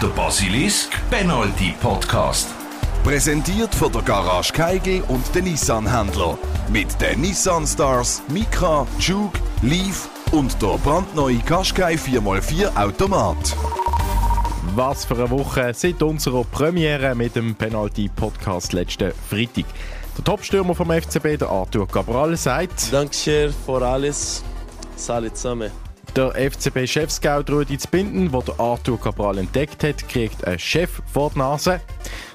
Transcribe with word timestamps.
Der 0.00 0.06
Basilisk 0.08 0.90
Penalty 1.10 1.74
Podcast. 1.80 2.48
Präsentiert 3.02 3.74
von 3.74 3.90
der 3.90 4.02
Garage 4.02 4.52
Keigel 4.52 5.02
und 5.08 5.34
den 5.34 5.46
Nissan-Händler. 5.46 6.38
Mit 6.72 7.00
den 7.00 7.22
Nissan 7.22 7.66
Stars, 7.66 8.22
Micra, 8.28 8.86
Juke, 9.00 9.40
Leaf 9.62 10.08
und 10.30 10.62
der 10.62 10.78
brandneue 10.84 11.38
Qashqai 11.38 11.94
4x4 11.94 12.76
Automat. 12.76 13.56
Was 14.76 15.04
für 15.04 15.16
eine 15.16 15.30
Woche 15.30 15.72
seit 15.74 16.00
unserer 16.00 16.44
Premiere 16.44 17.16
mit 17.16 17.34
dem 17.34 17.56
Penalty-Podcast 17.56 18.74
letzten 18.74 19.10
Freitag. 19.28 19.64
Der 20.16 20.24
Topstürmer 20.24 20.76
vom 20.76 20.92
FCB, 20.92 21.38
der 21.38 21.48
Arthur 21.48 21.88
Cabral, 21.88 22.36
sagt... 22.36 22.92
Dankeschön 22.92 23.52
für 23.66 23.84
alles. 23.84 24.44
Salut 24.94 25.36
zusammen. 25.36 25.87
Der 26.16 26.32
FCB-Chef-Scout 26.50 27.52
Rudi 27.52 27.78
Zbinden, 27.78 28.32
der 28.32 28.42
der 28.42 28.58
Arthur 28.58 29.00
Cabral 29.00 29.38
entdeckt 29.38 29.84
hat, 29.84 30.08
kriegt 30.08 30.44
einen 30.46 30.58
Chef 30.58 31.00
vor 31.12 31.30
die 31.34 31.38
Nase. 31.38 31.80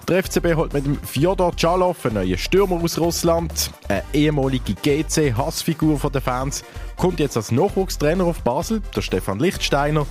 Der 0.07 0.23
FCB 0.23 0.55
holt 0.55 0.73
mit 0.73 0.85
dem 0.85 0.99
Fjodor 1.02 1.55
Tschalow 1.55 1.95
einen 2.03 2.16
neuen 2.16 2.38
Stürmer 2.38 2.81
aus 2.81 2.99
Russland. 2.99 3.71
Eine 3.88 4.03
ehemalige 4.13 4.73
GC-Hassfigur 4.73 5.99
der 6.11 6.21
Fans 6.21 6.63
kommt 6.97 7.20
jetzt 7.20 7.38
als 7.38 7.52
Nachwuchstrainer 7.52 8.25
auf 8.25 8.41
Basel, 8.41 8.81
der 8.95 9.02
Stefan 9.02 9.39
Lichtsteiner. 9.39 10.05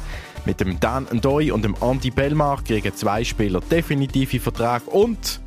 Mit 0.44 0.60
dem 0.60 0.80
Dan 0.80 1.06
Ndoi 1.12 1.52
und 1.52 1.62
dem 1.62 1.77
Andy 1.80 2.10
Bellmar 2.10 2.62
kriegen 2.64 2.94
zwei 2.94 3.22
Spieler 3.22 3.60
definitive 3.60 4.41
Verträge 4.41 4.91
und 4.91 5.41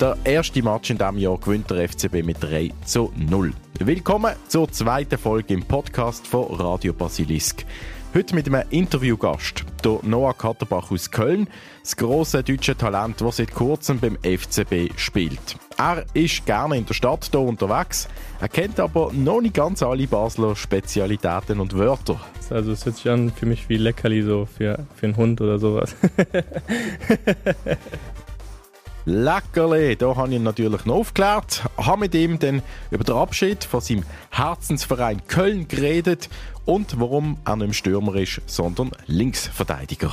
der 0.00 0.16
erste 0.24 0.62
Match 0.62 0.90
in 0.90 0.96
diesem 0.96 1.18
Jahr 1.18 1.36
gewinnt 1.36 1.70
der 1.70 1.86
FCB 1.86 2.24
mit 2.24 2.42
3 2.42 2.70
zu 2.86 3.12
0. 3.16 3.52
Willkommen 3.80 4.34
zur 4.48 4.70
zweiten 4.72 5.18
Folge 5.18 5.52
im 5.52 5.62
Podcast 5.62 6.26
von 6.26 6.54
Radio 6.54 6.94
Basilisk. 6.94 7.66
Heute 8.14 8.34
mit 8.34 8.46
einem 8.46 8.64
Interviewgast, 8.70 9.64
der 9.84 9.98
Noah 10.02 10.34
Katterbach 10.34 10.90
aus 10.90 11.10
Köln, 11.10 11.48
das 11.82 11.96
grosse 11.96 12.42
deutsche 12.42 12.76
Talent, 12.76 13.20
das 13.20 13.36
seit 13.36 13.52
kurzem 13.52 14.00
beim 14.00 14.16
FCB 14.22 14.98
spielt. 14.98 15.56
Er 15.76 16.04
ist 16.14 16.46
gerne 16.46 16.78
in 16.78 16.86
der 16.86 16.94
Stadt 16.94 17.28
hier 17.30 17.40
unterwegs, 17.40 18.08
er 18.40 18.48
kennt 18.48 18.80
aber 18.80 19.12
noch 19.12 19.42
nicht 19.42 19.54
ganz 19.54 19.82
alle 19.82 20.06
Basler 20.06 20.56
Spezialitäten 20.56 21.60
und 21.60 21.76
Wörter. 21.76 22.18
Also 22.48 22.72
es 22.72 22.84
hört 22.86 22.96
sich 22.96 23.08
an 23.08 23.30
für 23.30 23.46
mich 23.46 23.68
wie 23.68 23.76
Leckerli 23.76 24.22
so 24.22 24.46
für, 24.46 24.86
für 24.96 25.06
einen 25.06 25.16
Hund 25.16 25.40
oder 25.40 25.58
sowas. 25.58 25.94
Leckerli, 29.06 29.96
da 29.96 30.14
habe 30.16 30.28
ich 30.28 30.34
ihn 30.36 30.42
natürlich 30.42 30.84
noch 30.84 30.96
aufgeklärt, 30.96 31.64
habe 31.78 32.00
mit 32.00 32.14
ihm 32.14 32.38
dann 32.38 32.62
über 32.90 33.04
den 33.04 33.14
Abschied 33.14 33.64
von 33.64 33.80
seinem 33.80 34.04
Herzensverein 34.30 35.26
Köln 35.26 35.68
geredet 35.68 36.28
und 36.64 37.00
warum 37.00 37.38
er 37.44 37.56
nicht 37.56 37.76
Stürmer 37.76 38.14
ist, 38.16 38.42
sondern 38.46 38.90
Linksverteidiger. 39.06 40.12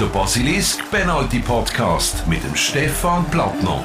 Der 0.00 0.06
Basilisk 0.06 0.90
Penalty 0.90 1.38
Podcast 1.40 2.26
mit 2.26 2.42
dem 2.42 2.56
Stefan 2.56 3.24
Plattner. 3.30 3.84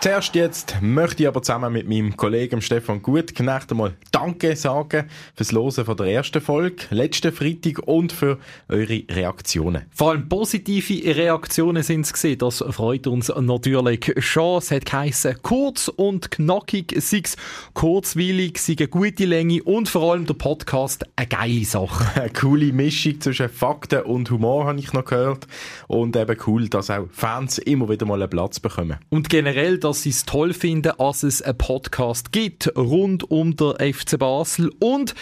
Zuerst 0.00 0.36
jetzt 0.36 0.76
möchte 0.80 1.24
ich 1.24 1.28
aber 1.28 1.42
zusammen 1.42 1.72
mit 1.72 1.88
meinem 1.88 2.16
Kollegen 2.16 2.62
Stefan 2.62 3.02
Gutknecht 3.02 3.72
einmal 3.72 3.96
Danke 4.12 4.54
sagen 4.54 5.08
fürs 5.34 5.50
Losen 5.50 5.84
von 5.84 5.96
der 5.96 6.06
ersten 6.06 6.40
Folge, 6.40 6.84
letzten 6.90 7.32
Freitag 7.32 7.80
und 7.80 8.12
für 8.12 8.38
eure 8.68 9.02
Reaktionen. 9.10 9.86
Vor 9.90 10.12
allem 10.12 10.28
positive 10.28 11.16
Reaktionen 11.16 11.82
sind 11.82 12.02
es 12.02 12.12
gesehen. 12.12 12.38
Das 12.38 12.62
freut 12.70 13.08
uns 13.08 13.32
natürlich 13.36 14.12
schon. 14.18 14.58
Es 14.58 14.70
hat 14.70 14.86
geheissen, 14.86 15.36
kurz 15.42 15.88
und 15.88 16.30
knackig, 16.30 16.94
sei 16.98 17.22
es 17.24 17.36
kurzweilig, 17.74 18.58
sei 18.58 18.76
eine 18.78 18.86
gute 18.86 19.24
Länge 19.24 19.64
und 19.64 19.88
vor 19.88 20.12
allem 20.12 20.26
der 20.26 20.34
Podcast 20.34 21.06
eine 21.16 21.26
geile 21.26 21.64
Sache. 21.64 22.06
Eine 22.20 22.30
coole 22.30 22.72
Mischung 22.72 23.20
zwischen 23.20 23.48
Fakten 23.48 24.02
und 24.02 24.30
Humor 24.30 24.66
habe 24.66 24.78
ich 24.78 24.92
noch 24.92 25.04
gehört 25.04 25.48
und 25.88 26.14
eben 26.14 26.36
cool, 26.46 26.68
dass 26.68 26.88
auch 26.88 27.08
Fans 27.10 27.58
immer 27.58 27.88
wieder 27.88 28.06
mal 28.06 28.22
einen 28.22 28.30
Platz 28.30 28.60
bekommen. 28.60 28.98
Und 29.08 29.28
generell, 29.28 29.78
dass 29.88 30.02
sie 30.02 30.10
es 30.10 30.26
toll 30.26 30.52
finden, 30.52 30.92
dass 30.98 31.22
es 31.22 31.40
einen 31.40 31.56
Podcast 31.56 32.30
gibt 32.30 32.70
rund 32.76 33.30
um 33.30 33.56
den 33.56 33.72
FC 33.94 34.18
Basel. 34.18 34.70
Und 34.80 35.14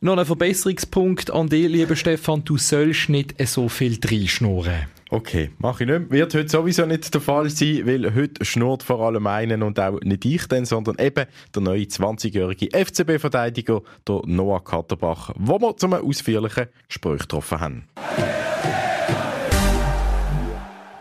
noch 0.00 0.16
ein 0.16 0.24
Verbesserungspunkt 0.24 1.30
an 1.30 1.50
dich, 1.50 1.68
lieber 1.68 1.94
Stefan, 1.94 2.42
du 2.42 2.56
sollst 2.56 3.10
nicht 3.10 3.34
so 3.46 3.68
viel 3.68 3.98
reinschnurren. 4.02 4.86
Okay, 5.10 5.50
mache 5.58 5.84
ich 5.84 5.90
nicht. 5.90 6.10
Wird 6.10 6.34
heute 6.34 6.48
sowieso 6.48 6.86
nicht 6.86 7.12
der 7.12 7.20
Fall 7.20 7.50
sein, 7.50 7.82
weil 7.86 8.14
heute 8.14 8.42
schnurrt 8.46 8.82
vor 8.82 9.00
allem 9.00 9.26
einen 9.26 9.62
und 9.62 9.78
auch 9.78 10.00
nicht 10.00 10.24
ich 10.24 10.46
denn, 10.46 10.64
sondern 10.64 10.96
eben 10.98 11.26
der 11.54 11.62
neue 11.62 11.84
20-jährige 11.84 12.70
FCB-Verteidiger, 12.72 13.82
der 14.08 14.22
Noah 14.24 14.64
Katterbach, 14.64 15.32
wo 15.36 15.60
wir 15.60 15.76
zu 15.76 15.86
einem 15.86 16.02
ausführlichen 16.02 16.68
Gespräch 16.88 17.20
getroffen 17.20 17.60
haben. 17.60 17.84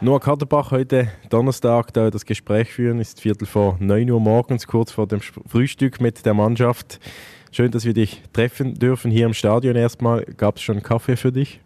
Noah 0.03 0.19
Kaderbach 0.19 0.71
heute 0.71 1.07
Donnerstag 1.29 1.93
da 1.93 2.09
das 2.09 2.25
Gespräch 2.25 2.73
führen, 2.73 2.99
ist 2.99 3.21
Viertel 3.21 3.45
vor 3.45 3.77
9 3.79 4.11
Uhr 4.11 4.19
morgens, 4.19 4.67
kurz 4.67 4.91
vor 4.91 5.07
dem 5.07 5.21
Frühstück 5.21 6.01
mit 6.01 6.25
der 6.25 6.33
Mannschaft. 6.33 6.99
Schön, 7.53 7.71
dass 7.71 7.85
wir 7.85 7.93
dich 7.93 8.21
treffen 8.33 8.73
dürfen 8.73 9.11
hier 9.11 9.25
im 9.25 9.33
Stadion 9.33 9.77
erstmal. 9.77 10.25
Gab 10.25 10.57
es 10.57 10.61
schon 10.61 10.83
Kaffee 10.83 11.15
für 11.15 11.31
dich? 11.31 11.61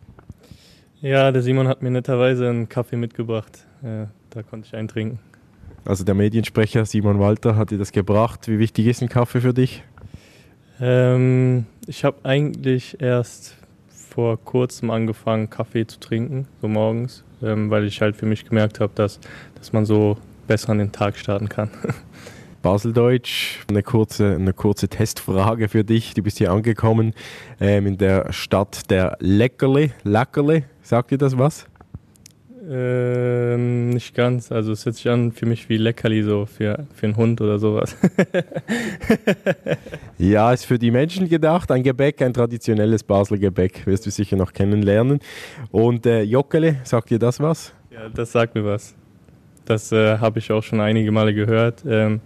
Ja, 1.01 1.31
der 1.31 1.41
Simon 1.41 1.67
hat 1.67 1.81
mir 1.81 1.89
netterweise 1.89 2.47
einen 2.47 2.69
Kaffee 2.69 2.97
mitgebracht. 2.97 3.65
Ja, 3.81 4.11
da 4.29 4.43
konnte 4.43 4.67
ich 4.67 4.75
einen 4.75 4.87
trinken. 4.87 5.17
Also 5.83 6.03
der 6.03 6.13
Mediensprecher 6.13 6.85
Simon 6.85 7.19
Walter 7.19 7.55
hat 7.55 7.71
dir 7.71 7.79
das 7.79 7.91
gebracht. 7.91 8.47
Wie 8.47 8.59
wichtig 8.59 8.85
ist 8.85 9.01
ein 9.01 9.09
Kaffee 9.09 9.41
für 9.41 9.55
dich? 9.55 9.83
Ähm, 10.79 11.65
ich 11.87 12.05
habe 12.05 12.17
eigentlich 12.21 13.01
erst 13.01 13.57
vor 13.89 14.37
kurzem 14.37 14.91
angefangen, 14.91 15.49
Kaffee 15.49 15.87
zu 15.87 15.99
trinken, 15.99 16.47
so 16.61 16.67
morgens 16.67 17.23
ähm, 17.41 17.69
weil 17.69 17.85
ich 17.85 18.01
halt 18.01 18.15
für 18.15 18.25
mich 18.25 18.45
gemerkt 18.45 18.79
habe, 18.79 18.91
dass, 18.95 19.19
dass 19.55 19.73
man 19.73 19.85
so 19.85 20.17
besser 20.47 20.69
an 20.69 20.79
den 20.79 20.91
Tag 20.91 21.17
starten 21.17 21.49
kann. 21.49 21.69
Baseldeutsch, 22.61 23.59
eine 23.69 23.83
kurze, 23.83 24.35
eine 24.35 24.51
kurze 24.51 24.87
Testfrage 24.87 25.69
für 25.69 25.83
dich. 25.83 26.13
Du 26.15 26.23
bist 26.23 26.37
hier 26.39 26.51
angekommen 26.51 27.13
ähm, 27.61 27.87
in 27.87 27.97
der 27.97 28.33
Stadt 28.33 28.89
der 28.89 29.17
Leckerli. 29.19 29.91
Leckerli, 30.03 30.65
sagt 30.81 31.11
dir 31.11 31.17
das 31.17 31.37
was? 31.37 31.67
Ähm, 32.69 33.91
nicht 33.91 34.13
ganz. 34.13 34.51
Also 34.51 34.73
es 34.73 34.85
hört 34.85 34.95
sich 34.95 35.09
an 35.09 35.31
für 35.31 35.45
mich 35.45 35.69
wie 35.69 35.77
Leckerli 35.77 36.21
so 36.23 36.45
für, 36.45 36.85
für 36.93 37.05
einen 37.05 37.15
Hund 37.15 37.39
oder 37.39 37.59
sowas. 37.59 37.95
ja, 40.17 40.51
ist 40.51 40.65
für 40.65 40.77
die 40.77 40.91
Menschen 40.91 41.29
gedacht. 41.29 41.71
Ein 41.71 41.83
Gebäck, 41.83 42.21
ein 42.21 42.33
traditionelles 42.33 43.03
Basler 43.03 43.37
Gebäck. 43.37 43.85
Wirst 43.87 44.05
du 44.05 44.11
sicher 44.11 44.35
noch 44.35 44.51
kennenlernen. 44.51 45.19
Und 45.71 46.05
äh, 46.05 46.23
Jockele, 46.23 46.77
sagt 46.83 47.09
dir 47.09 47.19
das 47.19 47.39
was? 47.39 47.73
Ja, 47.89 48.09
das 48.09 48.33
sagt 48.33 48.55
mir 48.55 48.65
was. 48.65 48.95
Das 49.63 49.91
äh, 49.91 50.17
habe 50.17 50.39
ich 50.39 50.51
auch 50.51 50.63
schon 50.63 50.81
einige 50.81 51.11
Male 51.11 51.33
gehört. 51.33 51.83
Ähm, 51.87 52.19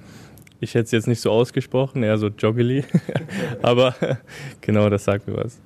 ich 0.60 0.76
hätte 0.76 0.86
es 0.86 0.92
jetzt 0.92 1.08
nicht 1.08 1.22
so 1.22 1.32
ausgesprochen, 1.32 2.04
eher 2.04 2.18
so 2.18 2.28
Joggeli. 2.28 2.84
Aber 3.62 3.96
genau, 4.62 4.90
das 4.90 5.04
sagt 5.04 5.28
mir 5.28 5.36
was. 5.36 5.60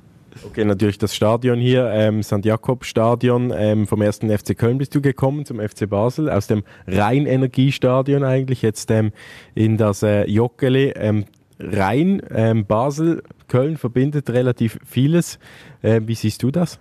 Okay, 0.44 0.66
natürlich 0.66 0.98
das 0.98 1.16
Stadion 1.16 1.60
hier, 1.60 1.90
ähm, 1.92 2.22
St. 2.22 2.44
Jakob 2.44 2.84
Stadion. 2.84 3.54
Ähm, 3.56 3.88
vom 3.88 4.02
ersten 4.02 4.30
FC 4.30 4.58
Köln 4.58 4.78
bist 4.78 4.94
du 4.94 5.02
gekommen 5.02 5.46
zum 5.46 5.60
FC 5.60 5.90
Basel, 5.90 6.30
aus 6.30 6.48
dem 6.48 6.64
Rheinenergiestadion 6.88 8.24
eigentlich, 8.24 8.62
jetzt 8.62 8.92
ähm, 8.92 9.12
in 9.54 9.78
das 9.78 10.04
äh, 10.04 10.26
Joggeli. 10.26 10.94
Ähm, 10.96 11.26
Rhein, 11.58 12.22
ähm, 12.32 12.66
Basel, 12.66 13.24
Köln 13.48 13.78
verbindet 13.78 14.30
relativ 14.30 14.78
vieles. 14.86 15.40
Äh, 15.82 16.02
wie 16.06 16.16
siehst 16.16 16.44
du 16.44 16.52
das? 16.52 16.80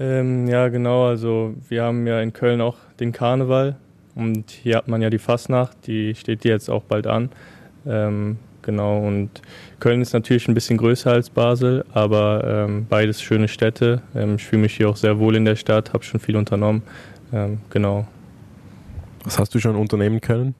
Ähm, 0.00 0.48
ja, 0.48 0.68
genau. 0.68 1.06
Also 1.06 1.54
wir 1.68 1.84
haben 1.84 2.06
ja 2.06 2.20
in 2.20 2.32
Köln 2.32 2.60
auch 2.60 2.76
den 2.98 3.12
Karneval 3.12 3.76
und 4.16 4.50
hier 4.50 4.76
hat 4.76 4.88
man 4.88 5.02
ja 5.02 5.10
die 5.10 5.18
Fastnacht, 5.18 5.86
die 5.86 6.14
steht 6.16 6.44
jetzt 6.44 6.68
auch 6.68 6.82
bald 6.82 7.06
an. 7.06 7.30
Ähm, 7.86 8.38
genau. 8.64 8.98
Und 8.98 9.30
Köln 9.80 10.00
ist 10.00 10.12
natürlich 10.12 10.48
ein 10.48 10.54
bisschen 10.54 10.76
größer 10.76 11.12
als 11.12 11.30
Basel, 11.30 11.84
aber 11.92 12.66
ähm, 12.68 12.86
beides 12.88 13.22
schöne 13.22 13.48
Städte. 13.48 14.02
Ähm, 14.14 14.36
ich 14.36 14.44
fühle 14.44 14.62
mich 14.62 14.76
hier 14.76 14.88
auch 14.88 14.96
sehr 14.96 15.18
wohl 15.18 15.36
in 15.36 15.44
der 15.44 15.56
Stadt, 15.56 15.92
habe 15.92 16.04
schon 16.04 16.20
viel 16.20 16.36
unternommen. 16.36 16.82
Ähm, 17.32 17.58
genau. 17.70 18.06
Was 19.24 19.38
hast 19.38 19.54
du 19.54 19.58
schon 19.58 19.76
unternehmen 19.76 20.20
können? 20.20 20.54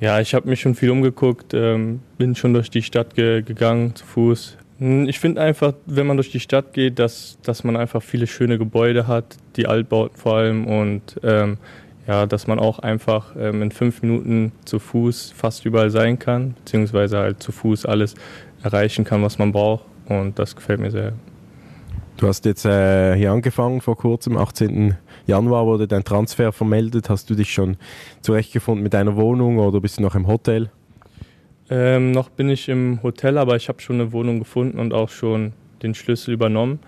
Ja, 0.00 0.20
ich 0.20 0.34
habe 0.34 0.48
mich 0.48 0.60
schon 0.60 0.74
viel 0.74 0.90
umgeguckt, 0.90 1.54
ähm, 1.54 2.00
bin 2.18 2.34
schon 2.34 2.52
durch 2.52 2.70
die 2.70 2.82
Stadt 2.82 3.14
ge 3.14 3.42
gegangen 3.42 3.94
zu 3.94 4.04
Fuß. 4.04 4.58
Hm, 4.78 5.08
ich 5.08 5.18
finde 5.18 5.40
einfach, 5.40 5.72
wenn 5.86 6.06
man 6.06 6.16
durch 6.18 6.30
die 6.30 6.40
Stadt 6.40 6.72
geht, 6.72 6.98
dass, 6.98 7.38
dass 7.42 7.64
man 7.64 7.76
einfach 7.76 8.02
viele 8.02 8.26
schöne 8.26 8.58
Gebäude 8.58 9.06
hat, 9.06 9.36
die 9.56 9.66
Altbauten 9.66 10.16
vor 10.16 10.36
allem 10.36 10.66
und 10.66 11.18
ähm, 11.22 11.56
ja, 12.06 12.26
dass 12.26 12.46
man 12.46 12.58
auch 12.58 12.78
einfach 12.78 13.34
ähm, 13.38 13.62
in 13.62 13.70
fünf 13.70 14.02
Minuten 14.02 14.52
zu 14.64 14.78
Fuß 14.78 15.32
fast 15.36 15.64
überall 15.64 15.90
sein 15.90 16.18
kann, 16.18 16.54
beziehungsweise 16.54 17.18
halt 17.18 17.42
zu 17.42 17.52
Fuß 17.52 17.86
alles 17.86 18.14
erreichen 18.62 19.04
kann, 19.04 19.22
was 19.22 19.38
man 19.38 19.52
braucht. 19.52 19.84
Und 20.08 20.38
das 20.38 20.54
gefällt 20.54 20.80
mir 20.80 20.90
sehr. 20.90 21.12
Du 22.16 22.28
hast 22.28 22.44
jetzt 22.46 22.64
äh, 22.64 23.14
hier 23.16 23.32
angefangen 23.32 23.80
vor 23.80 23.96
kurzem, 23.96 24.36
18. 24.36 24.96
Januar 25.26 25.66
wurde 25.66 25.86
dein 25.86 26.04
Transfer 26.04 26.52
vermeldet. 26.52 27.10
Hast 27.10 27.28
du 27.28 27.34
dich 27.34 27.52
schon 27.52 27.76
zurechtgefunden 28.22 28.82
mit 28.82 28.94
deiner 28.94 29.16
Wohnung 29.16 29.58
oder 29.58 29.80
bist 29.80 29.98
du 29.98 30.02
noch 30.02 30.14
im 30.14 30.26
Hotel? 30.26 30.70
Ähm, 31.68 32.12
noch 32.12 32.30
bin 32.30 32.48
ich 32.48 32.68
im 32.68 33.02
Hotel, 33.02 33.36
aber 33.36 33.56
ich 33.56 33.68
habe 33.68 33.80
schon 33.80 34.00
eine 34.00 34.12
Wohnung 34.12 34.38
gefunden 34.38 34.78
und 34.78 34.94
auch 34.94 35.10
schon 35.10 35.52
den 35.82 35.94
Schlüssel 35.94 36.32
übernommen. 36.32 36.78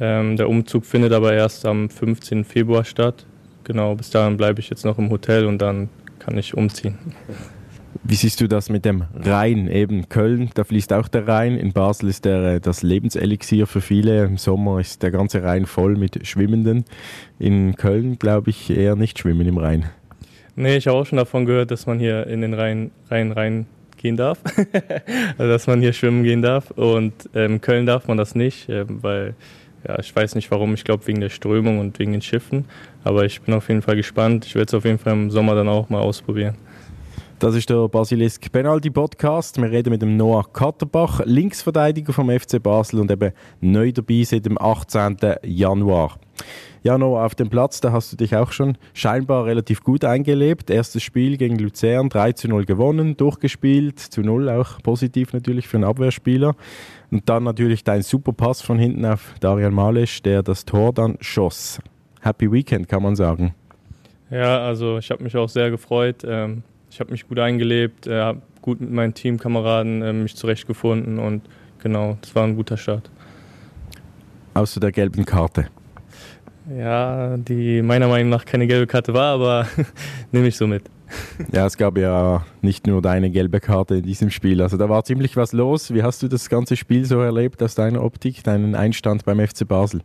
Ähm, 0.00 0.36
der 0.36 0.48
Umzug 0.48 0.86
findet 0.86 1.12
aber 1.12 1.34
erst 1.34 1.66
am 1.66 1.90
15. 1.90 2.44
Februar 2.44 2.84
statt. 2.84 3.26
Genau, 3.72 3.94
bis 3.94 4.10
dahin 4.10 4.36
bleibe 4.36 4.60
ich 4.60 4.68
jetzt 4.68 4.84
noch 4.84 4.98
im 4.98 5.08
Hotel 5.08 5.46
und 5.46 5.56
dann 5.56 5.88
kann 6.18 6.36
ich 6.36 6.54
umziehen. 6.54 6.98
Wie 8.04 8.16
siehst 8.16 8.38
du 8.42 8.46
das 8.46 8.68
mit 8.68 8.84
dem 8.84 9.04
Rhein? 9.14 9.66
Eben 9.66 10.10
Köln, 10.10 10.50
da 10.52 10.64
fließt 10.64 10.92
auch 10.92 11.08
der 11.08 11.26
Rhein. 11.26 11.56
In 11.56 11.72
Basel 11.72 12.10
ist 12.10 12.26
der 12.26 12.56
äh, 12.56 12.60
das 12.60 12.82
Lebenselixier 12.82 13.66
für 13.66 13.80
viele. 13.80 14.26
Im 14.26 14.36
Sommer 14.36 14.78
ist 14.78 15.02
der 15.02 15.10
ganze 15.10 15.42
Rhein 15.42 15.64
voll 15.64 15.96
mit 15.96 16.26
Schwimmenden. 16.26 16.84
In 17.38 17.74
Köln 17.74 18.18
glaube 18.18 18.50
ich 18.50 18.68
eher 18.68 18.94
nicht 18.94 19.18
schwimmen 19.18 19.48
im 19.48 19.56
Rhein. 19.56 19.86
Nee, 20.54 20.76
ich 20.76 20.86
habe 20.86 20.98
auch 20.98 21.06
schon 21.06 21.16
davon 21.16 21.46
gehört, 21.46 21.70
dass 21.70 21.86
man 21.86 21.98
hier 21.98 22.26
in 22.26 22.42
den 22.42 22.52
Rhein, 22.52 22.90
Rhein, 23.08 23.32
Rhein 23.32 23.64
gehen 23.96 24.18
darf. 24.18 24.38
also, 25.38 25.50
dass 25.50 25.66
man 25.66 25.80
hier 25.80 25.94
schwimmen 25.94 26.24
gehen 26.24 26.42
darf. 26.42 26.72
Und 26.72 27.14
in 27.32 27.52
ähm, 27.52 27.60
Köln 27.62 27.86
darf 27.86 28.06
man 28.06 28.18
das 28.18 28.34
nicht, 28.34 28.68
äh, 28.68 28.84
weil 28.86 29.34
ja, 29.86 29.98
ich 29.98 30.14
weiß 30.14 30.34
nicht 30.34 30.50
warum. 30.50 30.74
Ich 30.74 30.84
glaube 30.84 31.06
wegen 31.06 31.20
der 31.20 31.28
Strömung 31.28 31.78
und 31.78 31.98
wegen 31.98 32.12
den 32.12 32.22
Schiffen. 32.22 32.66
Aber 33.04 33.24
ich 33.24 33.40
bin 33.40 33.54
auf 33.54 33.68
jeden 33.68 33.82
Fall 33.82 33.96
gespannt. 33.96 34.46
Ich 34.46 34.54
werde 34.54 34.68
es 34.68 34.74
auf 34.74 34.84
jeden 34.84 34.98
Fall 34.98 35.12
im 35.12 35.30
Sommer 35.30 35.54
dann 35.54 35.68
auch 35.68 35.88
mal 35.88 36.00
ausprobieren. 36.00 36.56
Das 37.42 37.56
ist 37.56 37.68
der 37.68 37.88
Basilisk 37.88 38.52
Penalty 38.52 38.88
Podcast. 38.88 39.60
Wir 39.60 39.68
reden 39.68 39.90
mit 39.90 40.00
dem 40.00 40.16
Noah 40.16 40.44
Katterbach, 40.52 41.22
Linksverteidiger 41.24 42.12
vom 42.12 42.30
FC 42.30 42.62
Basel 42.62 43.00
und 43.00 43.10
eben 43.10 43.32
neu 43.60 43.90
dabei 43.90 44.22
seit 44.22 44.46
dem 44.46 44.56
18. 44.62 45.16
Januar. 45.42 46.20
Ja, 46.84 46.96
Noah, 46.96 47.26
auf 47.26 47.34
dem 47.34 47.50
Platz, 47.50 47.80
da 47.80 47.90
hast 47.90 48.12
du 48.12 48.16
dich 48.16 48.36
auch 48.36 48.52
schon 48.52 48.78
scheinbar 48.94 49.44
relativ 49.44 49.82
gut 49.82 50.04
eingelebt. 50.04 50.70
Erstes 50.70 51.02
Spiel 51.02 51.36
gegen 51.36 51.58
Luzern, 51.58 52.10
3 52.10 52.30
zu 52.30 52.46
0 52.46 52.64
gewonnen, 52.64 53.16
durchgespielt, 53.16 53.98
zu 53.98 54.20
0 54.20 54.48
auch 54.48 54.80
positiv 54.80 55.32
natürlich 55.32 55.66
für 55.66 55.78
einen 55.78 55.84
Abwehrspieler. 55.84 56.54
Und 57.10 57.28
dann 57.28 57.42
natürlich 57.42 57.82
dein 57.82 58.02
super 58.02 58.32
Pass 58.32 58.62
von 58.62 58.78
hinten 58.78 59.04
auf 59.04 59.34
Darian 59.40 59.74
Malisch, 59.74 60.22
der 60.22 60.44
das 60.44 60.64
Tor 60.64 60.92
dann 60.92 61.16
schoss. 61.20 61.80
Happy 62.20 62.52
Weekend, 62.52 62.88
kann 62.88 63.02
man 63.02 63.16
sagen. 63.16 63.52
Ja, 64.30 64.64
also 64.64 64.98
ich 64.98 65.10
habe 65.10 65.24
mich 65.24 65.36
auch 65.36 65.48
sehr 65.48 65.72
gefreut. 65.72 66.22
Ähm, 66.24 66.62
ich 66.92 67.00
habe 67.00 67.10
mich 67.10 67.26
gut 67.26 67.38
eingelebt, 67.38 68.06
äh, 68.06 68.20
habe 68.20 68.42
gut 68.60 68.80
mit 68.80 68.90
meinen 68.90 69.14
Teamkameraden 69.14 70.02
äh, 70.02 70.12
mich 70.12 70.36
zurechtgefunden 70.36 71.18
und 71.18 71.42
genau, 71.82 72.18
das 72.20 72.34
war 72.34 72.44
ein 72.44 72.54
guter 72.54 72.76
Start. 72.76 73.10
Außer 74.52 74.78
der 74.78 74.92
gelben 74.92 75.24
Karte. 75.24 75.68
Ja, 76.76 77.38
die 77.38 77.80
meiner 77.80 78.08
Meinung 78.08 78.28
nach 78.28 78.44
keine 78.44 78.66
gelbe 78.66 78.86
Karte 78.86 79.14
war, 79.14 79.34
aber 79.34 79.66
nehme 80.32 80.48
ich 80.48 80.56
so 80.56 80.66
mit. 80.66 80.82
Ja, 81.50 81.66
es 81.66 81.78
gab 81.78 81.96
ja 81.96 82.44
nicht 82.60 82.86
nur 82.86 83.00
deine 83.00 83.30
gelbe 83.30 83.60
Karte 83.60 83.96
in 83.96 84.02
diesem 84.02 84.30
Spiel. 84.30 84.60
Also 84.60 84.76
da 84.76 84.88
war 84.88 85.02
ziemlich 85.04 85.36
was 85.36 85.52
los. 85.52 85.94
Wie 85.94 86.02
hast 86.02 86.22
du 86.22 86.28
das 86.28 86.50
ganze 86.50 86.76
Spiel 86.76 87.06
so 87.06 87.20
erlebt 87.20 87.62
aus 87.62 87.74
deiner 87.74 88.02
Optik, 88.04 88.44
deinen 88.44 88.74
Einstand 88.74 89.24
beim 89.24 89.40
FC 89.40 89.66
Basel? 89.66 90.02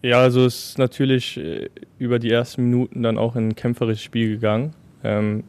Ja, 0.00 0.20
also 0.20 0.46
es 0.46 0.70
ist 0.70 0.78
natürlich 0.78 1.38
äh, 1.38 1.70
über 1.98 2.20
die 2.20 2.30
ersten 2.30 2.62
Minuten 2.64 3.02
dann 3.02 3.18
auch 3.18 3.34
ein 3.34 3.56
kämpferisches 3.56 4.02
Spiel 4.02 4.30
gegangen. 4.30 4.74
Ähm, 5.04 5.44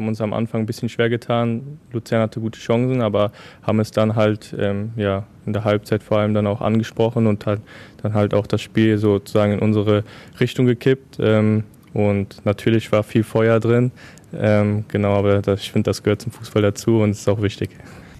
haben 0.00 0.08
uns 0.08 0.20
am 0.20 0.32
Anfang 0.32 0.62
ein 0.62 0.66
bisschen 0.66 0.88
schwer 0.88 1.10
getan. 1.10 1.78
Luzern 1.92 2.22
hatte 2.22 2.40
gute 2.40 2.58
Chancen, 2.58 3.02
aber 3.02 3.32
haben 3.62 3.80
es 3.80 3.90
dann 3.90 4.16
halt 4.16 4.54
ähm, 4.58 4.92
ja, 4.96 5.26
in 5.44 5.52
der 5.52 5.64
Halbzeit 5.64 6.02
vor 6.02 6.18
allem 6.18 6.32
dann 6.32 6.46
auch 6.46 6.62
angesprochen 6.62 7.26
und 7.26 7.44
hat 7.44 7.60
dann 8.02 8.14
halt 8.14 8.32
auch 8.32 8.46
das 8.46 8.62
Spiel 8.62 8.96
sozusagen 8.96 9.52
in 9.52 9.58
unsere 9.58 10.04
Richtung 10.40 10.64
gekippt. 10.64 11.18
Ähm, 11.20 11.64
und 11.92 12.44
natürlich 12.46 12.90
war 12.92 13.02
viel 13.02 13.24
Feuer 13.24 13.60
drin. 13.60 13.92
Ähm, 14.32 14.84
genau, 14.88 15.14
aber 15.16 15.42
das, 15.42 15.60
ich 15.60 15.72
finde, 15.72 15.90
das 15.90 16.02
gehört 16.02 16.22
zum 16.22 16.32
Fußball 16.32 16.62
dazu 16.62 17.00
und 17.00 17.10
ist 17.10 17.28
auch 17.28 17.42
wichtig. 17.42 17.70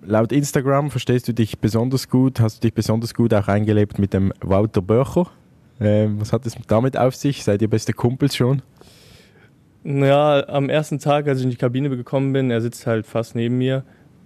Laut 0.04 0.32
Instagram 0.32 0.90
verstehst 0.90 1.28
du 1.28 1.32
dich 1.32 1.60
besonders 1.60 2.08
gut, 2.08 2.40
hast 2.40 2.56
du 2.56 2.60
dich 2.66 2.74
besonders 2.74 3.14
gut 3.14 3.32
auch 3.32 3.48
eingelebt 3.48 3.98
mit 3.98 4.12
dem 4.12 4.32
Walter 4.40 4.82
Börcher. 4.82 5.30
Ähm, 5.80 6.20
was 6.20 6.32
hat 6.32 6.44
es 6.44 6.56
damit 6.66 6.98
auf 6.98 7.14
sich? 7.14 7.42
Seid 7.42 7.62
ihr 7.62 7.70
beste 7.70 7.94
Kumpels 7.94 8.36
schon? 8.36 8.60
Ja, 9.82 10.46
am 10.48 10.68
ersten 10.68 10.98
Tag, 10.98 11.26
als 11.26 11.38
ich 11.38 11.44
in 11.44 11.50
die 11.50 11.56
Kabine 11.56 11.88
gekommen 11.88 12.32
bin, 12.34 12.50
er 12.50 12.60
sitzt 12.60 12.86
halt 12.86 13.06
fast 13.06 13.34
neben 13.34 13.56
mir. 13.56 13.82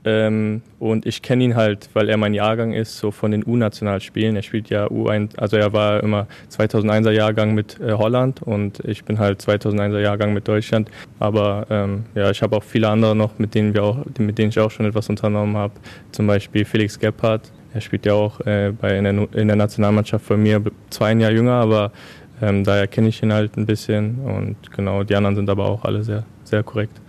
Ähm, 0.06 0.62
und 0.81 1.06
ich 1.06 1.23
kenne 1.23 1.45
ihn 1.45 1.56
halt, 1.56 1.89
weil 1.95 2.11
er 2.11 2.19
mein 2.19 2.35
Jahrgang 2.35 2.73
ist, 2.73 2.99
so 2.99 3.11
von 3.11 3.31
den 3.31 3.45
U-Nationalspielen. 3.47 4.37
Er 4.37 4.43
spielt 4.43 4.69
ja 4.69 4.87
U1, 4.87 5.39
also 5.39 5.56
er 5.56 5.73
war 5.73 6.03
immer 6.03 6.27
2001er 6.51 7.12
Jahrgang 7.12 7.55
mit 7.55 7.81
äh, 7.81 7.93
Holland 7.93 8.43
und 8.43 8.81
ich 8.81 9.05
bin 9.05 9.19
halt 9.19 9.41
2001er 9.41 10.01
Jahrgang 10.01 10.35
mit 10.35 10.47
Deutschland. 10.47 10.91
Aber 11.21 11.67
ähm, 11.71 12.05
ja, 12.15 12.31
ich 12.31 12.43
habe 12.43 12.57
auch 12.57 12.65
viele 12.65 12.89
andere 12.89 13.17
noch, 13.17 13.39
mit 13.39 13.55
denen 13.55 13.73
wir 13.73 13.85
auch, 13.85 14.05
mit 14.19 14.37
denen 14.37 14.50
ich 14.50 14.59
auch 14.59 14.71
schon 14.71 14.85
etwas 14.85 15.09
unternommen 15.09 15.57
habe. 15.57 15.73
Zum 16.12 16.27
Beispiel 16.27 16.65
Felix 16.67 16.99
Gebhardt. 16.99 17.50
Er 17.73 17.81
spielt 17.81 18.05
ja 18.05 18.12
auch 18.12 18.41
äh, 18.41 18.73
bei 18.79 18.99
in 18.99 19.05
der, 19.05 19.29
in 19.35 19.49
der 19.49 19.57
Nationalmannschaft 19.57 20.27
von 20.27 20.43
mir, 20.43 20.62
zwar 20.91 21.09
ein 21.09 21.21
Jahr 21.21 21.33
jünger, 21.33 21.55
aber 21.55 21.93
ähm, 22.41 22.65
daher 22.65 22.87
kenne 22.87 23.09
ich 23.09 23.23
ihn 23.23 23.33
halt 23.33 23.57
ein 23.57 23.67
bisschen 23.67 24.19
und 24.21 24.57
genau, 24.73 25.05
die 25.05 25.15
anderen 25.15 25.37
sind 25.37 25.49
aber 25.51 25.67
auch 25.67 25.85
alle 25.85 26.03
sehr, 26.03 26.25
sehr 26.45 26.63
korrekt. 26.63 27.01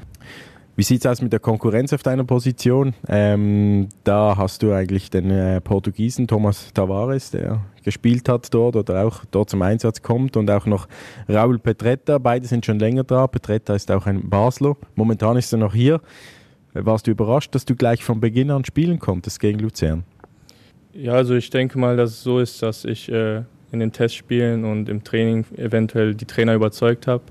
Wie 0.77 0.83
sieht 0.83 1.06
es 1.06 1.06
aus 1.06 1.22
mit 1.22 1.31
der 1.31 1.39
Konkurrenz 1.39 1.94
auf 1.94 2.04
deiner 2.04 2.25
Position? 2.25 2.94
Ähm, 3.07 3.88
da 4.04 4.36
hast 4.38 4.62
du 4.62 4.74
eigentlich 4.74 5.10
den 5.10 5.31
äh, 5.31 5.62
Portugiesen 5.62 6.27
Thomas 6.27 6.74
Tavares, 6.74 7.31
der 7.31 7.62
gespielt 7.86 8.27
hat 8.27 8.54
dort 8.54 8.75
oder 8.75 9.06
auch 9.06 9.24
dort 9.31 9.50
zum 9.50 9.62
Einsatz 9.62 10.01
kommt 10.01 10.36
und 10.36 10.51
auch 10.51 10.66
noch 10.66 10.89
Raul 11.30 11.60
Petretta. 11.60 12.18
Beide 12.18 12.45
sind 12.45 12.66
schon 12.66 12.80
länger 12.80 13.06
da. 13.06 13.25
Petretta 13.27 13.74
ist 13.74 13.89
auch 13.89 14.06
ein 14.06 14.30
Basler. 14.30 14.75
Momentan 14.95 15.38
ist 15.38 15.54
er 15.54 15.60
noch 15.60 15.74
hier. 15.74 16.01
Warst 16.74 17.07
du 17.07 17.12
überrascht, 17.12 17.56
dass 17.56 17.63
du 17.63 17.74
gleich 17.75 18.04
von 18.04 18.19
Beginn 18.19 18.51
an 18.51 18.66
spielen 18.66 19.00
konntest 19.00 19.39
gegen 19.39 19.60
Luzern? 19.60 20.04
Ja, 20.92 21.13
also 21.13 21.36
ich 21.36 21.50
denke 21.50 21.80
mal, 21.80 21.95
dass 21.95 22.12
es 22.12 22.24
so 22.24 22.39
ist, 22.39 22.62
dass 22.62 22.83
ich 22.83 23.10
äh, 23.10 23.44
in 23.75 23.80
den 23.81 23.92
Testspielen 23.92 24.66
und 24.66 24.89
im 24.89 25.04
Training 25.04 25.45
eventuell 25.57 26.16
die 26.16 26.25
Trainer 26.25 26.56
überzeugt 26.56 27.07
habe. 27.07 27.24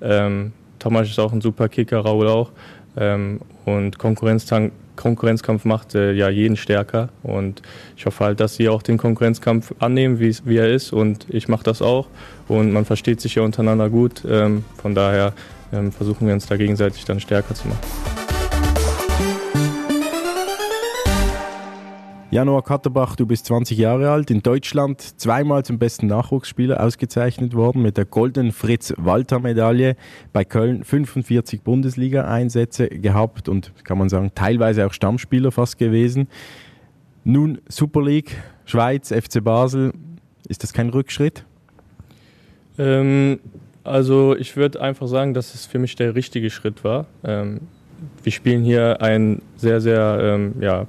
Ähm, 0.00 0.52
Thomas 0.78 1.08
ist 1.08 1.18
auch 1.18 1.32
ein 1.32 1.40
super 1.40 1.68
Kicker, 1.68 2.00
Raul 2.00 2.26
auch. 2.26 2.50
Ähm, 2.96 3.40
und 3.66 3.98
Konkurrenzkampf 3.98 5.64
macht 5.64 5.94
äh, 5.94 6.12
ja 6.12 6.28
jeden 6.28 6.56
stärker. 6.56 7.10
Und 7.22 7.62
ich 7.96 8.06
hoffe 8.06 8.24
halt, 8.24 8.40
dass 8.40 8.56
sie 8.56 8.68
auch 8.68 8.82
den 8.82 8.98
Konkurrenzkampf 8.98 9.74
annehmen, 9.78 10.18
wie 10.18 10.56
er 10.56 10.72
ist. 10.72 10.92
Und 10.92 11.26
ich 11.28 11.46
mache 11.48 11.64
das 11.64 11.82
auch. 11.82 12.08
Und 12.48 12.72
man 12.72 12.84
versteht 12.84 13.20
sich 13.20 13.36
ja 13.36 13.42
untereinander 13.42 13.90
gut. 13.90 14.24
Ähm, 14.28 14.64
von 14.80 14.94
daher 14.94 15.34
ähm, 15.72 15.92
versuchen 15.92 16.26
wir 16.26 16.34
uns 16.34 16.46
da 16.46 16.56
gegenseitig 16.56 17.04
dann 17.04 17.20
stärker 17.20 17.54
zu 17.54 17.68
machen. 17.68 18.29
Januar 22.32 22.62
Katterbach, 22.62 23.16
du 23.16 23.26
bist 23.26 23.46
20 23.46 23.76
Jahre 23.76 24.08
alt, 24.08 24.30
in 24.30 24.40
Deutschland 24.40 25.00
zweimal 25.00 25.64
zum 25.64 25.80
besten 25.80 26.06
Nachwuchsspieler 26.06 26.80
ausgezeichnet 26.80 27.54
worden 27.54 27.82
mit 27.82 27.96
der 27.96 28.04
Golden 28.04 28.52
Fritz-Walter-Medaille. 28.52 29.96
Bei 30.32 30.44
Köln 30.44 30.84
45 30.84 31.62
Bundesliga-Einsätze 31.62 32.88
gehabt 32.88 33.48
und 33.48 33.72
kann 33.82 33.98
man 33.98 34.08
sagen, 34.08 34.30
teilweise 34.36 34.86
auch 34.86 34.92
Stammspieler 34.92 35.50
fast 35.50 35.76
gewesen. 35.76 36.28
Nun 37.24 37.60
Super 37.68 38.00
League, 38.00 38.36
Schweiz, 38.64 39.08
FC 39.12 39.42
Basel. 39.42 39.92
Ist 40.46 40.62
das 40.62 40.72
kein 40.72 40.90
Rückschritt? 40.90 41.44
Ähm, 42.78 43.40
also 43.82 44.36
ich 44.36 44.56
würde 44.56 44.80
einfach 44.80 45.08
sagen, 45.08 45.34
dass 45.34 45.52
es 45.56 45.66
für 45.66 45.80
mich 45.80 45.96
der 45.96 46.14
richtige 46.14 46.50
Schritt 46.50 46.84
war. 46.84 47.06
Ähm, 47.24 47.62
wir 48.22 48.30
spielen 48.30 48.62
hier 48.62 49.02
ein 49.02 49.42
sehr, 49.56 49.80
sehr 49.80 50.18
ähm, 50.22 50.54
ja, 50.60 50.86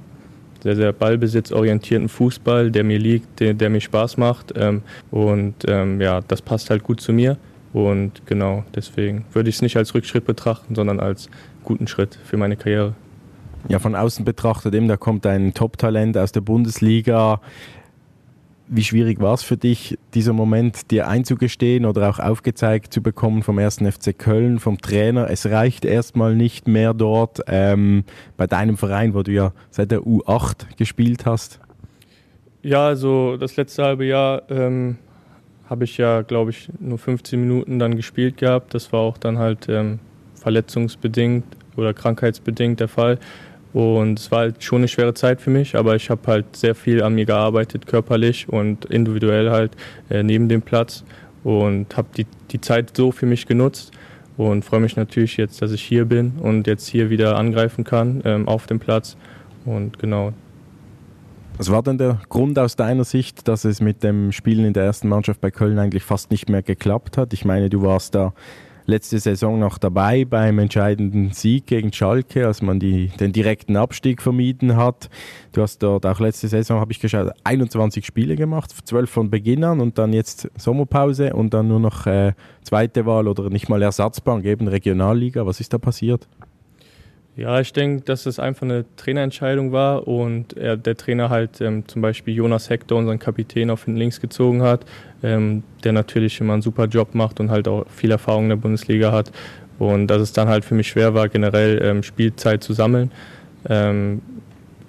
sehr, 0.62 0.76
sehr 0.76 0.92
ballbesitzorientierten 0.92 2.08
Fußball, 2.08 2.70
der 2.70 2.84
mir 2.84 2.98
liegt, 2.98 3.40
der, 3.40 3.54
der 3.54 3.70
mir 3.70 3.80
Spaß 3.80 4.16
macht. 4.16 4.52
Ähm, 4.56 4.82
und 5.10 5.54
ähm, 5.66 6.00
ja, 6.00 6.20
das 6.20 6.42
passt 6.42 6.70
halt 6.70 6.82
gut 6.82 7.00
zu 7.00 7.12
mir. 7.12 7.36
Und 7.72 8.26
genau, 8.26 8.64
deswegen 8.74 9.24
würde 9.32 9.48
ich 9.48 9.56
es 9.56 9.62
nicht 9.62 9.76
als 9.76 9.94
Rückschritt 9.94 10.26
betrachten, 10.26 10.74
sondern 10.74 11.00
als 11.00 11.28
guten 11.64 11.86
Schritt 11.86 12.18
für 12.24 12.36
meine 12.36 12.56
Karriere. 12.56 12.94
Ja, 13.68 13.78
von 13.78 13.94
außen 13.94 14.24
betrachtet 14.24 14.74
eben, 14.74 14.88
da 14.88 14.96
kommt 14.96 15.24
ein 15.26 15.54
Top-Talent 15.54 16.16
aus 16.18 16.32
der 16.32 16.40
Bundesliga. 16.40 17.40
Wie 18.74 18.84
schwierig 18.84 19.20
war 19.20 19.34
es 19.34 19.42
für 19.42 19.58
dich, 19.58 19.98
dieser 20.14 20.32
Moment 20.32 20.90
dir 20.90 21.06
einzugestehen 21.06 21.84
oder 21.84 22.08
auch 22.08 22.18
aufgezeigt 22.18 22.90
zu 22.90 23.02
bekommen 23.02 23.42
vom 23.42 23.58
ersten 23.58 23.84
FC 23.92 24.18
Köln, 24.18 24.60
vom 24.60 24.78
Trainer? 24.78 25.28
Es 25.28 25.44
reicht 25.44 25.84
erstmal 25.84 26.34
nicht 26.34 26.68
mehr 26.68 26.94
dort 26.94 27.40
ähm, 27.48 28.04
bei 28.38 28.46
deinem 28.46 28.78
Verein, 28.78 29.12
wo 29.12 29.22
du 29.22 29.30
ja 29.30 29.52
seit 29.70 29.90
der 29.90 30.00
U8 30.00 30.74
gespielt 30.78 31.26
hast. 31.26 31.60
Ja, 32.62 32.86
also 32.86 33.36
das 33.36 33.56
letzte 33.56 33.82
halbe 33.82 34.06
Jahr 34.06 34.50
ähm, 34.50 34.96
habe 35.68 35.84
ich 35.84 35.98
ja, 35.98 36.22
glaube 36.22 36.48
ich, 36.48 36.70
nur 36.80 36.96
15 36.96 37.38
Minuten 37.38 37.78
dann 37.78 37.94
gespielt 37.94 38.38
gehabt. 38.38 38.72
Das 38.72 38.90
war 38.90 39.00
auch 39.00 39.18
dann 39.18 39.36
halt 39.36 39.68
ähm, 39.68 39.98
verletzungsbedingt 40.36 41.44
oder 41.76 41.92
krankheitsbedingt 41.92 42.80
der 42.80 42.88
Fall. 42.88 43.18
Und 43.72 44.18
es 44.18 44.30
war 44.30 44.40
halt 44.40 44.62
schon 44.62 44.78
eine 44.78 44.88
schwere 44.88 45.14
Zeit 45.14 45.40
für 45.40 45.50
mich, 45.50 45.76
aber 45.76 45.96
ich 45.96 46.10
habe 46.10 46.20
halt 46.26 46.56
sehr 46.56 46.74
viel 46.74 47.02
an 47.02 47.14
mir 47.14 47.24
gearbeitet, 47.24 47.86
körperlich 47.86 48.48
und 48.48 48.84
individuell 48.86 49.50
halt 49.50 49.72
äh, 50.10 50.22
neben 50.22 50.48
dem 50.48 50.60
Platz 50.60 51.04
und 51.42 51.96
habe 51.96 52.08
die, 52.16 52.26
die 52.50 52.60
Zeit 52.60 52.96
so 52.96 53.12
für 53.12 53.26
mich 53.26 53.46
genutzt 53.46 53.92
und 54.36 54.64
freue 54.64 54.80
mich 54.80 54.96
natürlich 54.96 55.36
jetzt, 55.36 55.62
dass 55.62 55.72
ich 55.72 55.82
hier 55.82 56.04
bin 56.04 56.32
und 56.40 56.66
jetzt 56.66 56.86
hier 56.86 57.10
wieder 57.10 57.36
angreifen 57.36 57.84
kann 57.84 58.22
ähm, 58.24 58.48
auf 58.48 58.66
dem 58.66 58.78
Platz. 58.78 59.16
Und 59.64 59.98
genau. 59.98 60.32
Was 61.56 61.70
war 61.70 61.82
denn 61.82 61.98
der 61.98 62.20
Grund 62.28 62.58
aus 62.58 62.76
deiner 62.76 63.04
Sicht, 63.04 63.46
dass 63.46 63.64
es 63.64 63.80
mit 63.80 64.02
dem 64.02 64.32
Spielen 64.32 64.64
in 64.64 64.72
der 64.72 64.84
ersten 64.84 65.08
Mannschaft 65.08 65.40
bei 65.40 65.50
Köln 65.50 65.78
eigentlich 65.78 66.02
fast 66.02 66.30
nicht 66.30 66.48
mehr 66.48 66.62
geklappt 66.62 67.18
hat? 67.18 67.32
Ich 67.32 67.44
meine, 67.44 67.68
du 67.68 67.82
warst 67.82 68.14
da 68.14 68.32
letzte 68.86 69.18
Saison 69.18 69.58
noch 69.58 69.78
dabei 69.78 70.24
beim 70.24 70.58
entscheidenden 70.58 71.32
Sieg 71.32 71.66
gegen 71.66 71.92
Schalke, 71.92 72.46
als 72.46 72.62
man 72.62 72.78
die, 72.78 73.08
den 73.20 73.32
direkten 73.32 73.76
Abstieg 73.76 74.22
vermieden 74.22 74.76
hat. 74.76 75.08
Du 75.52 75.62
hast 75.62 75.82
dort 75.82 76.06
auch 76.06 76.20
letzte 76.20 76.48
Saison, 76.48 76.80
habe 76.80 76.92
ich 76.92 77.00
geschaut, 77.00 77.32
21 77.44 78.04
Spiele 78.04 78.36
gemacht, 78.36 78.74
12 78.84 79.10
von 79.10 79.30
Beginn 79.30 79.64
an 79.64 79.80
und 79.80 79.98
dann 79.98 80.12
jetzt 80.12 80.50
Sommerpause 80.56 81.34
und 81.34 81.54
dann 81.54 81.68
nur 81.68 81.80
noch 81.80 82.06
äh, 82.06 82.32
zweite 82.62 83.06
Wahl 83.06 83.28
oder 83.28 83.50
nicht 83.50 83.68
mal 83.68 83.82
Ersatzbank, 83.82 84.44
eben 84.44 84.68
Regionalliga. 84.68 85.46
Was 85.46 85.60
ist 85.60 85.72
da 85.72 85.78
passiert? 85.78 86.28
Ja, 87.34 87.60
ich 87.60 87.72
denke, 87.72 88.04
dass 88.04 88.26
es 88.26 88.38
einfach 88.38 88.62
eine 88.62 88.84
Trainerentscheidung 88.96 89.72
war 89.72 90.06
und 90.06 90.54
er, 90.54 90.76
der 90.76 90.98
Trainer 90.98 91.30
halt 91.30 91.62
ähm, 91.62 91.88
zum 91.88 92.02
Beispiel 92.02 92.34
Jonas 92.34 92.68
Hector, 92.68 92.98
unseren 92.98 93.18
Kapitän, 93.18 93.70
auf 93.70 93.86
den 93.86 93.96
links 93.96 94.20
gezogen 94.20 94.62
hat, 94.62 94.84
ähm, 95.22 95.62
der 95.82 95.92
natürlich 95.92 96.38
immer 96.42 96.52
einen 96.52 96.60
super 96.60 96.84
Job 96.84 97.14
macht 97.14 97.40
und 97.40 97.50
halt 97.50 97.68
auch 97.68 97.86
viel 97.88 98.10
Erfahrung 98.10 98.44
in 98.44 98.48
der 98.50 98.56
Bundesliga 98.56 99.12
hat. 99.12 99.32
Und 99.78 100.08
dass 100.08 100.20
es 100.20 100.34
dann 100.34 100.48
halt 100.48 100.64
für 100.66 100.74
mich 100.74 100.88
schwer 100.88 101.14
war, 101.14 101.30
generell 101.30 101.80
ähm, 101.82 102.02
Spielzeit 102.02 102.62
zu 102.62 102.74
sammeln. 102.74 103.10
Ähm, 103.66 104.20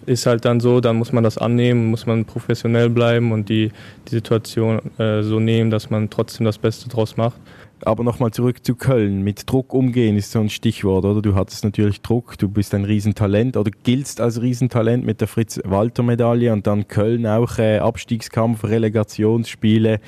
ist 0.05 0.25
halt 0.25 0.43
dann 0.43 0.59
so, 0.59 0.81
dann 0.81 0.97
muss 0.97 1.13
man 1.13 1.23
das 1.23 1.37
annehmen, 1.37 1.85
muss 1.85 2.05
man 2.05 2.25
professionell 2.25 2.89
bleiben 2.89 3.31
und 3.31 3.47
die, 3.47 3.71
die 4.09 4.15
Situation 4.15 4.81
äh, 4.97 5.23
so 5.23 5.39
nehmen, 5.39 5.71
dass 5.71 5.89
man 5.89 6.09
trotzdem 6.09 6.45
das 6.45 6.57
Beste 6.57 6.89
draus 6.89 7.15
macht. 7.15 7.37
Aber 7.85 8.03
nochmal 8.03 8.31
zurück 8.31 8.65
zu 8.65 8.75
Köln. 8.75 9.23
Mit 9.23 9.49
Druck 9.49 9.73
umgehen 9.73 10.15
ist 10.15 10.31
so 10.31 10.39
ein 10.39 10.49
Stichwort, 10.49 11.05
oder? 11.05 11.21
Du 11.21 11.35
hattest 11.35 11.63
natürlich 11.63 12.01
Druck, 12.01 12.37
du 12.37 12.47
bist 12.47 12.73
ein 12.73 12.85
Riesentalent 12.85 13.57
oder 13.57 13.71
giltst 13.71 14.21
als 14.21 14.41
Riesentalent 14.41 15.05
mit 15.05 15.19
der 15.19 15.27
Fritz-Walter-Medaille 15.27 16.53
und 16.53 16.65
dann 16.65 16.87
Köln 16.87 17.27
auch 17.27 17.57
äh, 17.57 17.79
Abstiegskampf, 17.79 18.63
Relegationsspiele. 18.63 19.99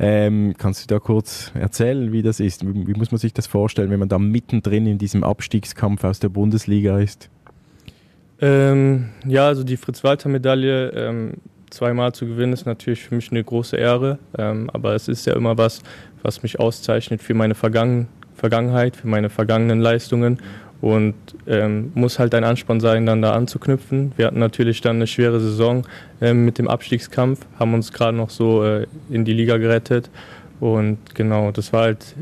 Ähm, 0.00 0.54
kannst 0.56 0.82
du 0.82 0.94
da 0.94 0.98
kurz 0.98 1.52
erzählen, 1.54 2.12
wie 2.12 2.22
das 2.22 2.40
ist? 2.40 2.66
Wie, 2.66 2.86
wie 2.86 2.94
muss 2.94 3.10
man 3.10 3.18
sich 3.18 3.34
das 3.34 3.46
vorstellen, 3.46 3.90
wenn 3.90 4.00
man 4.00 4.08
da 4.08 4.18
mittendrin 4.18 4.86
in 4.86 4.98
diesem 4.98 5.22
Abstiegskampf 5.22 6.04
aus 6.04 6.18
der 6.18 6.30
Bundesliga 6.30 6.98
ist? 6.98 7.28
Ähm, 8.40 9.10
ja, 9.26 9.46
also 9.46 9.62
die 9.62 9.76
Fritz-Walter-Medaille 9.76 10.90
ähm, 10.90 11.34
zweimal 11.70 12.12
zu 12.12 12.26
gewinnen, 12.26 12.52
ist 12.52 12.66
natürlich 12.66 13.04
für 13.04 13.14
mich 13.14 13.30
eine 13.30 13.42
große 13.42 13.76
Ehre. 13.76 14.18
Ähm, 14.36 14.68
aber 14.72 14.94
es 14.94 15.08
ist 15.08 15.26
ja 15.26 15.34
immer 15.34 15.56
was, 15.58 15.82
was 16.22 16.42
mich 16.42 16.58
auszeichnet 16.60 17.22
für 17.22 17.34
meine 17.34 17.54
Vergangen 17.54 18.08
Vergangenheit, 18.34 18.96
für 18.96 19.06
meine 19.06 19.30
vergangenen 19.30 19.80
Leistungen. 19.80 20.38
Und 20.80 21.14
ähm, 21.46 21.92
muss 21.94 22.18
halt 22.18 22.34
ein 22.34 22.42
Ansporn 22.42 22.80
sein, 22.80 23.06
dann 23.06 23.22
da 23.22 23.34
anzuknüpfen. 23.34 24.12
Wir 24.16 24.26
hatten 24.26 24.40
natürlich 24.40 24.80
dann 24.80 24.96
eine 24.96 25.06
schwere 25.06 25.38
Saison 25.38 25.86
ähm, 26.20 26.44
mit 26.44 26.58
dem 26.58 26.66
Abstiegskampf, 26.66 27.46
haben 27.56 27.72
uns 27.72 27.92
gerade 27.92 28.16
noch 28.16 28.30
so 28.30 28.64
äh, 28.64 28.88
in 29.08 29.24
die 29.24 29.32
Liga 29.32 29.58
gerettet. 29.58 30.10
Und 30.58 30.98
genau, 31.14 31.52
das 31.52 31.72
war 31.72 31.82
halt 31.82 32.16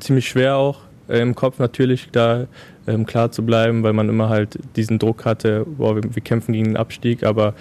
ziemlich 0.00 0.28
schwer 0.28 0.56
auch 0.56 0.80
äh, 1.08 1.20
im 1.20 1.34
Kopf 1.34 1.58
natürlich 1.58 2.10
da 2.12 2.46
ähm, 2.86 3.06
klar 3.06 3.32
zu 3.32 3.44
bleiben, 3.44 3.82
weil 3.82 3.94
man 3.94 4.10
immer 4.10 4.28
halt 4.28 4.58
diesen 4.76 4.98
Druck 4.98 5.24
hatte, 5.24 5.64
boah, 5.66 5.96
wir, 5.96 6.02
wir 6.14 6.22
kämpfen 6.22 6.52
gegen 6.52 6.66
den 6.66 6.76
Abstieg, 6.76 7.24
aber 7.24 7.54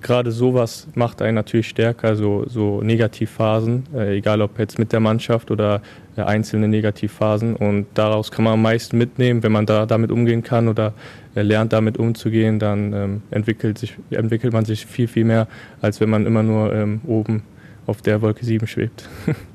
gerade 0.00 0.30
sowas 0.30 0.86
macht 0.94 1.22
einen 1.22 1.34
natürlich 1.34 1.68
stärker, 1.68 2.16
so, 2.16 2.44
so 2.46 2.80
Negativphasen, 2.82 3.84
äh, 3.94 4.18
egal 4.18 4.42
ob 4.42 4.58
jetzt 4.58 4.78
mit 4.78 4.92
der 4.92 5.00
Mannschaft 5.00 5.50
oder 5.50 5.82
äh, 6.16 6.22
einzelne 6.22 6.68
Negativphasen. 6.68 7.56
Und 7.56 7.86
daraus 7.94 8.30
kann 8.30 8.44
man 8.44 8.54
am 8.54 8.62
meisten 8.62 8.98
mitnehmen, 8.98 9.42
wenn 9.42 9.52
man 9.52 9.66
da 9.66 9.86
damit 9.86 10.10
umgehen 10.10 10.42
kann 10.42 10.68
oder 10.68 10.94
äh, 11.34 11.42
lernt 11.42 11.72
damit 11.72 11.98
umzugehen, 11.98 12.58
dann 12.58 12.92
ähm, 12.92 13.22
entwickelt, 13.30 13.78
sich, 13.78 13.94
entwickelt 14.10 14.52
man 14.52 14.64
sich 14.64 14.86
viel, 14.86 15.08
viel 15.08 15.24
mehr, 15.24 15.48
als 15.80 16.00
wenn 16.00 16.10
man 16.10 16.26
immer 16.26 16.42
nur 16.42 16.72
ähm, 16.72 17.00
oben 17.06 17.42
auf 17.86 18.02
der 18.02 18.22
Wolke 18.22 18.44
7 18.44 18.66
schwebt. 18.66 19.08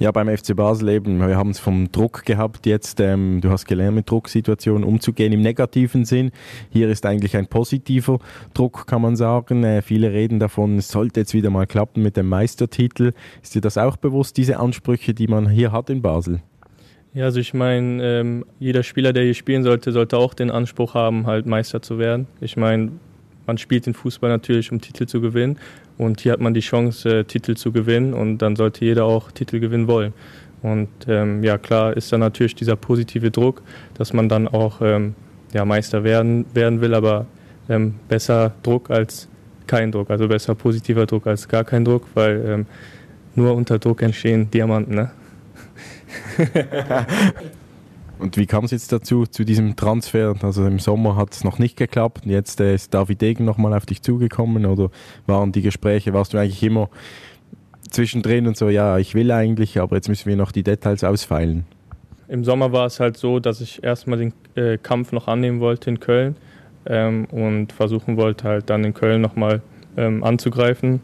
Ja, 0.00 0.10
beim 0.10 0.28
FC 0.28 0.56
Basel 0.56 0.88
eben. 0.88 1.20
Wir 1.20 1.36
haben 1.36 1.50
es 1.50 1.60
vom 1.60 1.92
Druck 1.92 2.24
gehabt 2.24 2.66
jetzt. 2.66 2.98
Ähm, 2.98 3.40
du 3.40 3.50
hast 3.50 3.64
gelernt, 3.64 3.94
mit 3.94 4.10
Drucksituationen 4.10 4.82
umzugehen 4.82 5.32
im 5.32 5.40
negativen 5.40 6.04
Sinn. 6.04 6.32
Hier 6.70 6.88
ist 6.88 7.06
eigentlich 7.06 7.36
ein 7.36 7.46
positiver 7.46 8.18
Druck, 8.54 8.88
kann 8.88 9.02
man 9.02 9.14
sagen. 9.14 9.62
Äh, 9.62 9.82
viele 9.82 10.12
reden 10.12 10.40
davon, 10.40 10.78
es 10.78 10.88
sollte 10.88 11.20
jetzt 11.20 11.32
wieder 11.32 11.50
mal 11.50 11.68
klappen 11.68 12.02
mit 12.02 12.16
dem 12.16 12.28
Meistertitel. 12.28 13.12
Ist 13.40 13.54
dir 13.54 13.60
das 13.60 13.78
auch 13.78 13.96
bewusst, 13.96 14.36
diese 14.36 14.58
Ansprüche, 14.58 15.14
die 15.14 15.28
man 15.28 15.48
hier 15.48 15.70
hat 15.70 15.88
in 15.90 16.02
Basel? 16.02 16.40
Ja, 17.14 17.26
also 17.26 17.38
ich 17.38 17.54
meine, 17.54 18.02
ähm, 18.02 18.44
jeder 18.58 18.82
Spieler, 18.82 19.12
der 19.12 19.22
hier 19.22 19.34
spielen 19.34 19.62
sollte, 19.62 19.92
sollte 19.92 20.18
auch 20.18 20.34
den 20.34 20.50
Anspruch 20.50 20.94
haben, 20.94 21.28
halt 21.28 21.46
Meister 21.46 21.80
zu 21.80 21.98
werden. 22.00 22.26
Ich 22.40 22.56
meine, 22.56 22.90
man 23.46 23.58
spielt 23.58 23.86
den 23.86 23.94
Fußball 23.94 24.30
natürlich, 24.30 24.72
um 24.72 24.80
Titel 24.80 25.06
zu 25.06 25.20
gewinnen. 25.20 25.58
Und 25.96 26.20
hier 26.20 26.32
hat 26.32 26.40
man 26.40 26.54
die 26.54 26.60
Chance, 26.60 27.20
äh, 27.20 27.24
Titel 27.24 27.54
zu 27.54 27.72
gewinnen 27.72 28.14
und 28.14 28.38
dann 28.38 28.56
sollte 28.56 28.84
jeder 28.84 29.04
auch 29.04 29.30
Titel 29.30 29.60
gewinnen 29.60 29.86
wollen. 29.86 30.12
Und 30.62 30.88
ähm, 31.08 31.44
ja, 31.44 31.58
klar 31.58 31.96
ist 31.96 32.10
dann 32.12 32.20
natürlich 32.20 32.54
dieser 32.54 32.76
positive 32.76 33.30
Druck, 33.30 33.62
dass 33.94 34.12
man 34.12 34.28
dann 34.28 34.48
auch 34.48 34.80
ähm, 34.80 35.14
ja, 35.52 35.64
Meister 35.64 36.04
werden, 36.04 36.46
werden 36.54 36.80
will, 36.80 36.94
aber 36.94 37.26
ähm, 37.68 37.94
besser 38.08 38.52
Druck 38.62 38.90
als 38.90 39.28
kein 39.66 39.92
Druck. 39.92 40.10
Also 40.10 40.26
besser 40.26 40.54
positiver 40.54 41.06
Druck 41.06 41.26
als 41.26 41.46
gar 41.48 41.64
kein 41.64 41.84
Druck, 41.84 42.06
weil 42.14 42.44
ähm, 42.46 42.66
nur 43.34 43.54
unter 43.54 43.78
Druck 43.78 44.02
entstehen 44.02 44.50
Diamanten. 44.50 44.94
Ne? 44.94 45.10
Und 48.18 48.36
wie 48.36 48.46
kam 48.46 48.64
es 48.64 48.70
jetzt 48.70 48.92
dazu, 48.92 49.26
zu 49.26 49.44
diesem 49.44 49.76
Transfer? 49.76 50.34
Also 50.42 50.66
im 50.66 50.78
Sommer 50.78 51.16
hat 51.16 51.32
es 51.32 51.44
noch 51.44 51.58
nicht 51.58 51.76
geklappt. 51.76 52.24
Jetzt 52.24 52.60
äh, 52.60 52.74
ist 52.74 52.94
David 52.94 53.20
Degen 53.20 53.44
nochmal 53.44 53.74
auf 53.74 53.86
dich 53.86 54.02
zugekommen 54.02 54.66
oder 54.66 54.90
waren 55.26 55.52
die 55.52 55.62
Gespräche, 55.62 56.12
warst 56.12 56.32
du 56.32 56.38
eigentlich 56.38 56.62
immer 56.62 56.88
zwischendrin 57.90 58.46
und 58.46 58.56
so, 58.56 58.68
ja, 58.68 58.98
ich 58.98 59.14
will 59.14 59.30
eigentlich, 59.30 59.80
aber 59.80 59.96
jetzt 59.96 60.08
müssen 60.08 60.28
wir 60.28 60.36
noch 60.36 60.52
die 60.52 60.62
Details 60.62 61.04
ausfeilen? 61.04 61.64
Im 62.28 62.44
Sommer 62.44 62.72
war 62.72 62.86
es 62.86 63.00
halt 63.00 63.16
so, 63.16 63.38
dass 63.38 63.60
ich 63.60 63.84
erstmal 63.84 64.18
den 64.18 64.32
äh, 64.54 64.78
Kampf 64.78 65.12
noch 65.12 65.28
annehmen 65.28 65.60
wollte 65.60 65.90
in 65.90 66.00
Köln 66.00 66.36
ähm, 66.86 67.26
und 67.26 67.72
versuchen 67.72 68.16
wollte 68.16 68.44
halt 68.44 68.70
dann 68.70 68.84
in 68.84 68.94
Köln 68.94 69.20
nochmal 69.20 69.60
ähm, 69.96 70.24
anzugreifen. 70.24 71.00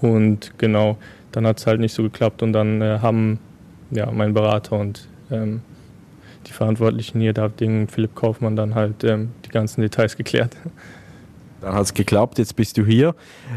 Und 0.00 0.52
genau, 0.58 0.96
dann 1.32 1.46
hat 1.46 1.58
es 1.58 1.66
halt 1.66 1.80
nicht 1.80 1.92
so 1.92 2.02
geklappt 2.02 2.42
und 2.42 2.52
dann 2.52 2.80
äh, 2.80 2.98
haben 3.00 3.38
ja, 3.90 4.10
mein 4.10 4.32
Berater 4.32 4.78
und 4.78 5.08
ähm, 5.30 5.60
die 6.46 6.52
Verantwortlichen 6.52 7.20
hier, 7.20 7.32
da 7.32 7.48
Ding 7.48 7.88
Philipp 7.88 8.14
Kaufmann 8.14 8.56
dann 8.56 8.74
halt 8.74 9.04
ähm, 9.04 9.30
die 9.44 9.50
ganzen 9.50 9.80
Details 9.82 10.16
geklärt. 10.16 10.56
Dann 11.60 11.74
hat 11.74 11.82
es 11.82 11.94
geklappt, 11.94 12.38
jetzt 12.38 12.56
bist 12.56 12.78
du 12.78 12.86
hier. 12.86 13.14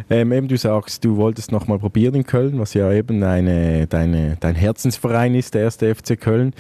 Ähm, 0.09 0.31
eben 0.33 0.47
du 0.47 0.57
sagst, 0.57 1.05
du 1.05 1.15
wolltest 1.15 1.51
noch 1.51 1.67
mal 1.67 1.79
probieren 1.79 2.15
in 2.15 2.25
Köln, 2.25 2.59
was 2.59 2.73
ja 2.73 2.91
eben 2.91 3.21
deine, 3.21 3.87
deine, 3.87 4.37
dein 4.39 4.55
Herzensverein 4.55 5.35
ist, 5.35 5.53
der 5.53 5.61
erste 5.63 5.93
FC 5.93 6.19
Köln. 6.19 6.53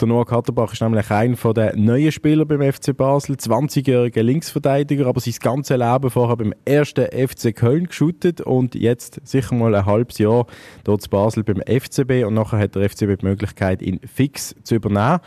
Der 0.00 0.06
Noah 0.06 0.24
Katterbach 0.24 0.72
ist 0.72 0.80
nämlich 0.80 1.10
einer 1.10 1.52
der 1.52 1.74
neuen 1.74 2.12
Spieler 2.12 2.44
beim 2.44 2.62
FC 2.72 2.96
Basel, 2.96 3.34
20-jähriger 3.34 4.22
Linksverteidiger, 4.22 5.06
aber 5.08 5.20
sein 5.20 5.34
ganzes 5.40 5.76
Leben 5.76 6.10
vorher 6.10 6.36
beim 6.36 6.54
ersten 6.64 7.06
FC 7.06 7.52
Köln 7.54 7.88
geschootet 7.88 8.40
und 8.40 8.76
jetzt 8.76 9.20
sicher 9.24 9.56
mal 9.56 9.74
ein 9.74 9.86
halbes 9.86 10.18
Jahr 10.18 10.46
dort 10.84 11.02
zu 11.02 11.10
Basel 11.10 11.42
beim 11.42 11.60
FCB 11.66 12.24
und 12.24 12.34
nachher 12.34 12.60
hat 12.60 12.76
der 12.76 12.88
FCB 12.88 13.18
die 13.18 13.26
Möglichkeit, 13.26 13.82
ihn 13.82 13.98
fix 14.06 14.54
zu 14.62 14.76
übernehmen. 14.76 15.18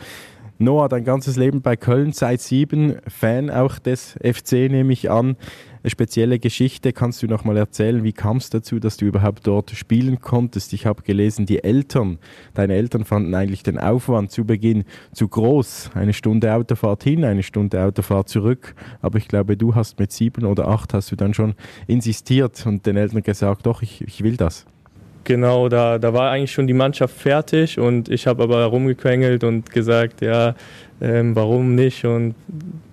Noah, 0.62 0.88
dein 0.88 1.02
ganzes 1.02 1.36
Leben 1.36 1.60
bei 1.60 1.74
Köln, 1.74 2.12
seit 2.12 2.40
sieben, 2.40 2.96
Fan 3.08 3.50
auch 3.50 3.80
des 3.80 4.16
FC 4.22 4.70
nehme 4.70 4.92
ich 4.92 5.10
an. 5.10 5.36
Eine 5.82 5.90
spezielle 5.90 6.38
Geschichte, 6.38 6.92
kannst 6.92 7.20
du 7.20 7.26
noch 7.26 7.42
mal 7.42 7.56
erzählen, 7.56 8.04
wie 8.04 8.12
kam 8.12 8.36
es 8.36 8.48
dazu, 8.48 8.78
dass 8.78 8.96
du 8.96 9.06
überhaupt 9.06 9.44
dort 9.48 9.72
spielen 9.72 10.20
konntest? 10.20 10.72
Ich 10.72 10.86
habe 10.86 11.02
gelesen, 11.02 11.46
die 11.46 11.64
Eltern, 11.64 12.18
deine 12.54 12.74
Eltern 12.74 13.04
fanden 13.04 13.34
eigentlich 13.34 13.64
den 13.64 13.78
Aufwand 13.78 14.30
zu 14.30 14.44
Beginn 14.44 14.84
zu 15.12 15.26
groß. 15.26 15.90
Eine 15.94 16.12
Stunde 16.12 16.54
Autofahrt 16.54 17.02
hin, 17.02 17.24
eine 17.24 17.42
Stunde 17.42 17.82
Autofahrt 17.82 18.28
zurück. 18.28 18.76
Aber 19.00 19.18
ich 19.18 19.26
glaube, 19.26 19.56
du 19.56 19.74
hast 19.74 19.98
mit 19.98 20.12
sieben 20.12 20.44
oder 20.44 20.68
acht 20.68 20.94
hast 20.94 21.10
du 21.10 21.16
dann 21.16 21.34
schon 21.34 21.54
insistiert 21.88 22.64
und 22.66 22.86
den 22.86 22.96
Eltern 22.96 23.24
gesagt, 23.24 23.66
doch, 23.66 23.82
ich, 23.82 24.02
ich 24.02 24.22
will 24.22 24.36
das. 24.36 24.64
Genau, 25.24 25.68
da, 25.68 25.98
da 25.98 26.12
war 26.12 26.30
eigentlich 26.30 26.52
schon 26.52 26.66
die 26.66 26.72
Mannschaft 26.72 27.16
fertig 27.16 27.78
und 27.78 28.08
ich 28.08 28.26
habe 28.26 28.42
aber 28.42 28.64
rumgequengelt 28.64 29.44
und 29.44 29.70
gesagt, 29.70 30.20
ja, 30.20 30.54
ähm, 31.00 31.36
warum 31.36 31.74
nicht 31.74 32.04
und 32.04 32.34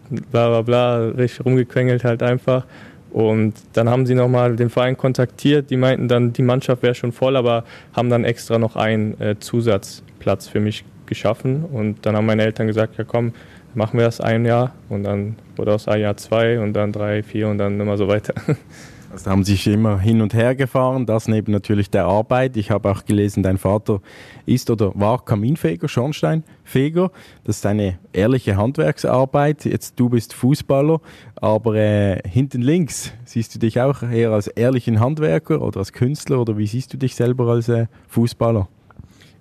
bla 0.09 0.49
bla 0.49 0.61
bla, 0.61 0.97
richtig 1.09 1.45
rumgequengelt 1.45 2.03
halt 2.03 2.21
einfach. 2.21 2.65
Und 3.11 3.55
dann 3.73 3.89
haben 3.89 4.05
sie 4.05 4.13
nochmal 4.13 4.55
den 4.55 4.69
Verein 4.69 4.95
kontaktiert, 4.95 5.71
die 5.71 5.77
meinten 5.77 6.07
dann, 6.07 6.31
die 6.33 6.43
Mannschaft 6.43 6.83
wäre 6.83 6.93
schon 6.93 7.11
voll, 7.11 7.35
aber 7.35 7.63
haben 7.93 8.09
dann 8.09 8.23
extra 8.23 8.59
noch 8.59 8.75
einen 8.75 9.19
äh, 9.19 9.39
Zusatzplatz 9.39 10.47
für 10.47 10.59
mich 10.59 10.85
geschaffen. 11.07 11.65
Und 11.65 12.05
dann 12.05 12.15
haben 12.15 12.27
meine 12.27 12.43
Eltern 12.43 12.67
gesagt, 12.67 12.97
ja 12.97 13.03
komm, 13.03 13.33
machen 13.73 13.97
wir 13.97 14.05
das 14.05 14.21
ein 14.21 14.45
Jahr. 14.45 14.75
Und 14.89 15.03
dann 15.03 15.35
wurde 15.55 15.73
aus 15.73 15.87
ein 15.87 16.01
Jahr 16.01 16.17
zwei 16.17 16.59
und 16.59 16.73
dann 16.73 16.91
drei, 16.91 17.23
vier 17.23 17.47
und 17.47 17.57
dann 17.57 17.79
immer 17.79 17.97
so 17.97 18.07
weiter. 18.07 18.35
Also 19.11 19.25
da 19.25 19.31
haben 19.31 19.43
sich 19.43 19.65
immer 19.65 19.99
hin 19.99 20.21
und 20.21 20.35
her 20.35 20.53
gefahren, 20.53 21.07
das 21.07 21.27
neben 21.27 21.51
natürlich 21.51 21.89
der 21.89 22.05
Arbeit. 22.05 22.55
Ich 22.57 22.69
habe 22.69 22.91
auch 22.91 23.05
gelesen, 23.05 23.41
dein 23.41 23.57
Vater 23.57 24.01
ist 24.45 24.69
oder 24.69 24.91
war 24.93 25.25
Kaminfeger, 25.25 25.87
Schornsteinfeger. 25.87 27.11
Das 27.43 27.57
ist 27.57 27.65
eine 27.65 27.97
ehrliche 28.13 28.55
Handwerksarbeit. 28.55 29.65
Jetzt 29.65 29.99
du 29.99 30.09
bist 30.09 30.33
Fußballer, 30.33 31.01
aber 31.35 31.75
äh, 31.75 32.21
hinten 32.27 32.61
links 32.61 33.11
siehst 33.25 33.55
du 33.55 33.59
dich 33.59 33.81
auch 33.81 34.03
eher 34.03 34.29
als 34.29 34.47
ehrlichen 34.47 34.99
Handwerker 34.99 35.61
oder 35.61 35.79
als 35.79 35.91
Künstler 35.91 36.39
oder 36.39 36.57
wie 36.59 36.67
siehst 36.67 36.93
du 36.93 36.97
dich 36.97 37.15
selber 37.15 37.47
als 37.47 37.67
äh, 37.67 37.87
Fußballer? 38.09 38.67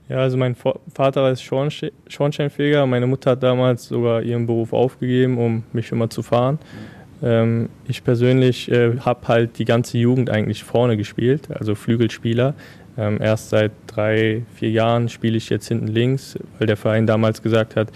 Ja, 0.08 0.16
also 0.20 0.38
mein 0.38 0.56
Vater 0.94 1.30
ist 1.30 1.42
Schornsteinfeger. 1.42 2.86
Meine 2.86 3.06
Mutter 3.06 3.32
hat 3.32 3.42
damals 3.42 3.88
sogar 3.88 4.22
ihren 4.22 4.46
Beruf 4.46 4.72
aufgegeben, 4.72 5.36
um 5.36 5.64
mich 5.74 5.92
immer 5.92 6.08
zu 6.08 6.22
fahren. 6.22 6.58
Ähm, 7.22 7.68
ich 7.86 8.04
persönlich 8.04 8.70
äh, 8.70 8.98
habe 9.00 9.28
halt 9.28 9.58
die 9.58 9.64
ganze 9.64 9.98
Jugend 9.98 10.30
eigentlich 10.30 10.64
vorne 10.64 10.96
gespielt, 10.96 11.48
also 11.50 11.74
Flügelspieler. 11.74 12.54
Ähm, 12.96 13.18
erst 13.20 13.50
seit 13.50 13.72
drei, 13.86 14.42
vier 14.54 14.70
Jahren 14.70 15.08
spiele 15.08 15.36
ich 15.36 15.48
jetzt 15.50 15.68
hinten 15.68 15.88
links, 15.88 16.38
weil 16.58 16.66
der 16.66 16.76
Verein 16.76 17.06
damals 17.06 17.42
gesagt 17.42 17.76
hat, 17.76 17.90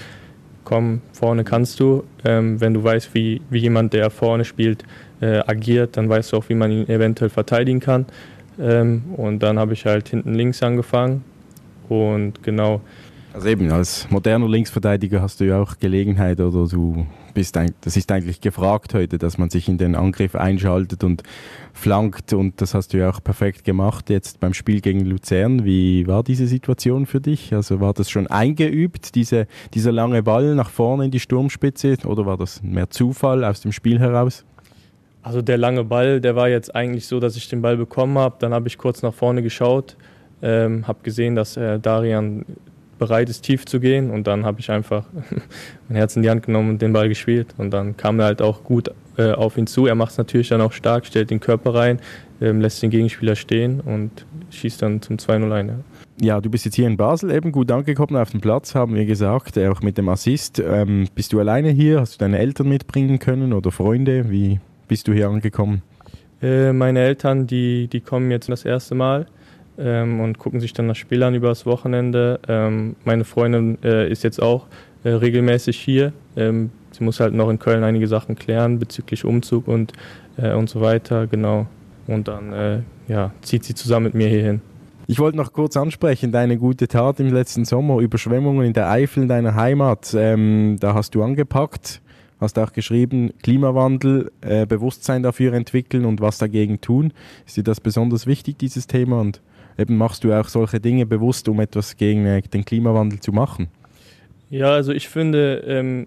komm, 0.65 1.01
vorne 1.13 1.45
kannst 1.45 1.81
du. 1.81 2.05
Ähm, 2.25 2.61
wenn 2.61 2.75
du 2.75 2.85
weißt, 2.85 3.15
wie, 3.15 3.41
wie 3.51 3.59
jemand, 3.59 3.93
der 3.93 4.11
vorne 4.11 4.45
spielt, 4.45 4.85
äh, 5.21 5.41
agiert, 5.47 5.97
dann 5.97 6.09
weißt 6.09 6.33
du 6.33 6.37
auch, 6.37 6.49
wie 6.49 6.55
man 6.55 6.71
ihn 6.71 6.89
eventuell 6.89 7.31
verteidigen 7.31 7.81
kann. 7.81 8.07
Ähm, 8.61 9.03
und 9.17 9.41
dann 9.43 9.59
habe 9.59 9.73
ich 9.73 9.87
halt 9.87 10.09
hinten 10.09 10.35
links 10.35 10.63
angefangen. 10.63 11.25
Und 11.89 12.43
genau, 12.43 12.81
also 13.35 13.49
eben, 13.49 13.71
als 13.73 14.11
moderner 14.11 14.49
Linksverteidiger 14.49 15.23
hast 15.23 15.41
du 15.41 15.45
ja 15.45 15.61
auch 15.61 15.79
Gelegenheit 15.79 16.41
oder 16.41 16.69
du 16.69 17.07
bist, 17.33 17.57
ein, 17.57 17.75
das 17.81 17.97
ist 17.97 18.13
eigentlich 18.13 18.41
gefragt 18.41 18.93
heute, 18.93 19.17
dass 19.17 19.39
man 19.39 19.49
sich 19.49 19.69
in 19.69 19.79
den 19.79 19.95
Angriff 19.95 20.35
einschaltet 20.35 21.03
und 21.03 21.23
flankt 21.73 22.35
und 22.35 22.61
das 22.61 22.75
hast 22.75 22.93
du 22.93 22.99
ja 22.99 23.11
auch 23.11 23.25
perfekt 23.25 23.65
gemacht 23.65 24.11
jetzt 24.11 24.39
beim 24.41 24.53
Spiel 24.53 24.81
gegen 24.81 25.07
Luzern. 25.07 25.65
Wie 25.65 26.07
war 26.07 26.23
diese 26.23 26.47
Situation 26.47 27.07
für 27.07 27.21
dich? 27.21 27.55
Also 27.55 27.81
war 27.81 27.95
das 27.95 28.11
schon 28.11 28.27
eingeübt, 28.27 29.15
diese, 29.15 29.47
dieser 29.73 29.93
lange 29.93 30.23
Ball 30.23 30.55
nach 30.55 30.69
vorne 30.69 31.07
in 31.07 31.11
die 31.11 31.21
Sturmspitze 31.21 31.97
oder 32.05 32.27
war 32.27 32.37
das 32.37 32.63
mehr 32.63 32.91
Zufall 32.91 33.45
aus 33.45 33.63
dem 33.63 33.73
Spiel 33.73 33.99
heraus? 33.99 34.45
Also 35.23 35.41
der 35.41 35.57
lange 35.57 35.85
Ball, 35.85 36.21
der 36.21 36.37
war 36.37 36.49
jetzt 36.49 36.75
eigentlich 36.75 37.07
so, 37.07 37.21
dass 37.21 37.37
ich 37.37 37.49
den 37.49 37.63
Ball 37.63 37.77
bekommen 37.77 38.19
habe. 38.19 38.37
Dann 38.41 38.53
habe 38.53 38.69
ich 38.69 38.77
kurz 38.77 39.03
nach 39.03 39.15
vorne 39.15 39.43
geschaut, 39.43 39.97
ähm, 40.43 40.87
habe 40.87 40.99
gesehen, 41.03 41.37
dass 41.37 41.57
äh, 41.57 41.79
Darian 41.79 42.45
bereit 43.03 43.29
ist, 43.29 43.43
tief 43.43 43.65
zu 43.67 43.81
gehen. 43.81 44.11
Und 44.11 44.27
dann 44.27 44.45
habe 44.45 44.61
ich 44.61 44.71
einfach 44.71 45.07
mein 45.89 45.97
Herz 45.97 46.17
in 46.17 46.23
die 46.23 46.31
Hand 46.31 46.45
genommen 46.45 46.71
und 46.71 46.83
den 46.83 46.93
Ball 46.93 47.09
gespielt. 47.09 47.55
Und 47.59 47.71
dann 47.71 47.97
kam 47.97 48.19
er 48.21 48.27
halt 48.27 48.43
auch 48.43 48.65
gut 48.65 48.91
äh, 49.17 49.33
auf 49.33 49.59
ihn 49.59 49.67
zu. 49.67 49.87
Er 49.87 49.95
macht 49.95 50.13
es 50.13 50.19
natürlich 50.19 50.49
dann 50.49 50.61
auch 50.61 50.73
stark, 50.73 51.07
stellt 51.07 51.31
den 51.31 51.41
Körper 51.41 51.75
rein, 51.75 51.99
ähm, 52.41 52.61
lässt 52.61 52.83
den 52.83 52.91
Gegenspieler 52.91 53.37
stehen 53.37 53.81
und 53.81 54.27
schießt 54.51 54.83
dann 54.83 55.03
zum 55.03 55.17
2-0 55.17 55.53
ein. 55.53 55.69
Ja. 55.69 55.75
Ja, 56.21 56.41
du 56.41 56.51
bist 56.51 56.65
jetzt 56.67 56.77
hier 56.77 56.87
in 56.87 56.97
Basel 56.97 57.33
eben 57.33 57.51
gut 57.51 57.71
angekommen 57.73 58.17
auf 58.17 58.31
dem 58.31 58.41
Platz, 58.41 58.77
haben 58.77 58.95
wir 58.95 59.07
gesagt, 59.07 59.59
auch 59.59 59.81
mit 59.81 59.99
dem 59.99 60.09
Assist. 60.09 60.61
Ähm, 60.61 61.09
bist 61.15 61.33
du 61.33 61.41
alleine 61.41 61.71
hier? 61.71 62.01
Hast 62.01 62.15
du 62.15 62.19
deine 62.19 62.39
Eltern 62.39 62.69
mitbringen 62.69 63.19
können 63.19 63.53
oder 63.53 63.73
Freunde? 63.73 64.31
Wie 64.31 64.61
bist 64.87 65.09
du 65.09 65.13
hier 65.13 65.29
angekommen? 65.29 65.83
Äh, 66.41 66.73
meine 66.73 67.01
Eltern, 67.01 67.47
die, 67.47 67.89
die 67.89 68.01
kommen 68.01 68.31
jetzt 68.31 68.49
das 68.49 68.65
erste 68.65 68.95
Mal 68.95 69.27
ähm, 69.83 70.21
und 70.21 70.39
gucken 70.39 70.61
sich 70.61 70.73
dann 70.73 70.89
das 70.89 70.99
Spiel 70.99 71.23
an 71.23 71.35
übers 71.35 71.67
Wochenende. 71.67 72.41
Ähm, 72.49 72.97
meine 73.05 73.25
Freundin 73.25 73.79
äh, 73.83 74.11
ist 74.11 74.23
jetzt 74.25 74.41
auch 74.41 74.67
äh, 75.05 75.11
regelmäßig 75.11 75.79
hier. 75.79 76.13
Ähm, 76.37 76.71
sie 76.93 77.05
muss 77.05 77.21
halt 77.21 77.35
noch 77.35 77.51
in 77.51 77.59
Köln 77.59 77.85
einige 77.85 78.07
Sachen 78.07 78.37
klären 78.37 78.79
bezüglich 78.79 79.25
Umzug 79.25 79.69
und, 79.69 79.93
äh, 80.37 80.53
und 80.53 80.71
so 80.71 80.81
weiter, 80.81 81.27
genau. 81.27 81.67
Und 82.07 82.29
dann 82.29 82.53
äh, 82.53 82.79
ja, 83.09 83.33
zieht 83.43 83.65
sie 83.65 83.75
zusammen 83.75 84.07
mit 84.07 84.15
mir 84.15 84.29
hierhin. 84.29 84.61
Ich 85.09 85.19
wollte 85.19 85.37
noch 85.37 85.53
kurz 85.53 85.77
ansprechen, 85.77 86.31
deine 86.31 86.57
gute 86.57 86.87
Tat 86.89 87.19
im 87.21 87.33
letzten 87.33 87.65
Sommer, 87.65 87.99
Überschwemmungen 87.99 88.67
in 88.67 88.73
der 88.73 88.89
Eifel 88.89 89.25
in 89.25 89.29
deiner 89.29 89.55
Heimat. 89.55 90.15
Ähm, 90.17 90.77
da 90.79 90.95
hast 90.95 91.15
du 91.15 91.23
angepackt, 91.23 92.01
hast 92.41 92.59
auch 92.59 92.73
geschrieben, 92.73 93.33
Klimawandel, 93.43 94.31
äh, 94.41 94.65
Bewusstsein 94.65 95.23
dafür 95.23 95.55
entwickeln 95.55 96.05
und 96.05 96.21
was 96.21 96.39
dagegen 96.39 96.81
tun. 96.81 97.13
Ist 97.47 97.57
dir 97.57 97.65
das 97.65 97.81
besonders 97.81 98.27
wichtig, 98.27 98.59
dieses 98.59 98.87
Thema? 98.87 99.21
Und 99.21 99.41
eben 99.79 99.97
machst 99.97 100.25
du 100.25 100.33
auch 100.33 100.49
solche 100.49 100.81
Dinge 100.81 101.07
bewusst, 101.07 101.49
um 101.49 101.61
etwas 101.61 101.97
gegen 101.97 102.27
äh, 102.27 102.43
den 102.43 102.65
Klimawandel 102.65 103.21
zu 103.21 103.33
machen? 103.33 103.69
Ja, 104.51 104.73
also 104.73 104.93
ich 104.93 105.09
finde, 105.09 105.63
ähm, 105.67 106.07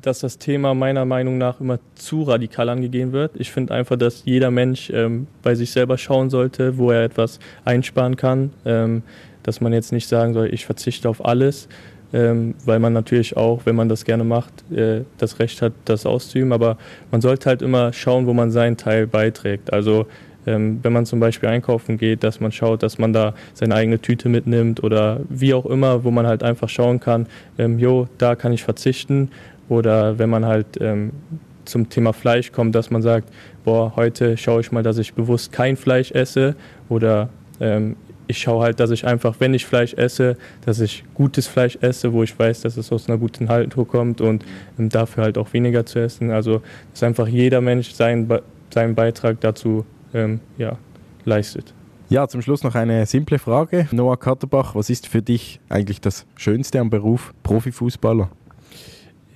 dass 0.00 0.20
das 0.20 0.38
Thema 0.38 0.74
meiner 0.74 1.04
Meinung 1.04 1.38
nach 1.38 1.60
immer 1.60 1.78
zu 1.94 2.22
radikal 2.22 2.68
angegeben 2.68 3.12
wird. 3.12 3.32
Ich 3.36 3.52
finde 3.52 3.74
einfach, 3.74 3.96
dass 3.96 4.24
jeder 4.24 4.50
Mensch 4.50 4.90
ähm, 4.90 5.26
bei 5.42 5.54
sich 5.54 5.70
selber 5.70 5.98
schauen 5.98 6.30
sollte, 6.30 6.78
wo 6.78 6.90
er 6.90 7.04
etwas 7.04 7.38
einsparen 7.64 8.16
kann. 8.16 8.52
Ähm, 8.64 9.02
dass 9.44 9.60
man 9.60 9.72
jetzt 9.72 9.92
nicht 9.92 10.08
sagen 10.08 10.32
soll, 10.32 10.52
ich 10.52 10.66
verzichte 10.66 11.08
auf 11.08 11.24
alles, 11.24 11.68
ähm, 12.12 12.54
weil 12.64 12.80
man 12.80 12.92
natürlich 12.92 13.36
auch, 13.36 13.66
wenn 13.66 13.76
man 13.76 13.88
das 13.88 14.04
gerne 14.04 14.24
macht, 14.24 14.70
äh, 14.72 15.02
das 15.18 15.38
Recht 15.38 15.62
hat, 15.62 15.72
das 15.84 16.06
auszuüben. 16.06 16.52
Aber 16.52 16.78
man 17.12 17.20
sollte 17.20 17.48
halt 17.48 17.62
immer 17.62 17.92
schauen, 17.92 18.26
wo 18.26 18.32
man 18.32 18.50
seinen 18.50 18.76
Teil 18.76 19.06
beiträgt. 19.06 19.72
Also 19.72 20.06
ähm, 20.46 20.80
wenn 20.82 20.92
man 20.92 21.06
zum 21.06 21.20
Beispiel 21.20 21.48
einkaufen 21.48 21.98
geht, 21.98 22.24
dass 22.24 22.40
man 22.40 22.52
schaut, 22.52 22.82
dass 22.82 22.98
man 22.98 23.12
da 23.12 23.34
seine 23.54 23.74
eigene 23.74 24.00
Tüte 24.00 24.28
mitnimmt 24.28 24.82
oder 24.82 25.20
wie 25.28 25.54
auch 25.54 25.66
immer, 25.66 26.04
wo 26.04 26.10
man 26.10 26.26
halt 26.26 26.42
einfach 26.42 26.68
schauen 26.68 27.00
kann, 27.00 27.26
ähm, 27.58 27.78
jo, 27.78 28.08
da 28.18 28.34
kann 28.34 28.52
ich 28.52 28.62
verzichten. 28.62 29.30
Oder 29.68 30.18
wenn 30.18 30.28
man 30.28 30.44
halt 30.44 30.66
ähm, 30.80 31.12
zum 31.64 31.88
Thema 31.88 32.12
Fleisch 32.12 32.52
kommt, 32.52 32.74
dass 32.74 32.90
man 32.90 33.02
sagt, 33.02 33.32
boah, 33.64 33.94
heute 33.96 34.36
schaue 34.36 34.60
ich 34.60 34.72
mal, 34.72 34.82
dass 34.82 34.98
ich 34.98 35.14
bewusst 35.14 35.52
kein 35.52 35.76
Fleisch 35.76 36.12
esse 36.12 36.54
oder 36.88 37.30
ähm, 37.60 37.96
ich 38.26 38.38
schaue 38.38 38.64
halt, 38.64 38.80
dass 38.80 38.90
ich 38.90 39.06
einfach, 39.06 39.36
wenn 39.38 39.54
ich 39.54 39.66
Fleisch 39.66 39.94
esse, 39.94 40.36
dass 40.64 40.80
ich 40.80 41.04
gutes 41.14 41.46
Fleisch 41.46 41.78
esse, 41.80 42.12
wo 42.12 42.22
ich 42.22 42.38
weiß, 42.38 42.62
dass 42.62 42.76
es 42.76 42.90
aus 42.90 43.08
einer 43.08 43.18
guten 43.18 43.48
Haltung 43.48 43.86
kommt 43.86 44.20
und 44.20 44.44
ähm, 44.78 44.88
dafür 44.88 45.24
halt 45.24 45.38
auch 45.38 45.52
weniger 45.52 45.84
zu 45.84 45.98
essen. 45.98 46.30
Also, 46.30 46.62
dass 46.92 47.02
einfach 47.02 47.28
jeder 47.28 47.60
Mensch 47.60 47.92
seinen, 47.92 48.30
seinen 48.70 48.94
Beitrag 48.94 49.40
dazu 49.40 49.84
ähm, 50.14 50.40
ja, 50.56 50.78
leistet. 51.24 51.74
Ja, 52.08 52.28
zum 52.28 52.42
Schluss 52.42 52.62
noch 52.62 52.74
eine 52.74 53.06
simple 53.06 53.38
Frage. 53.38 53.88
Noah 53.90 54.18
Katterbach, 54.18 54.74
was 54.74 54.90
ist 54.90 55.08
für 55.08 55.22
dich 55.22 55.60
eigentlich 55.68 56.00
das 56.00 56.26
Schönste 56.36 56.78
am 56.78 56.90
Beruf 56.90 57.34
Profifußballer? 57.42 58.30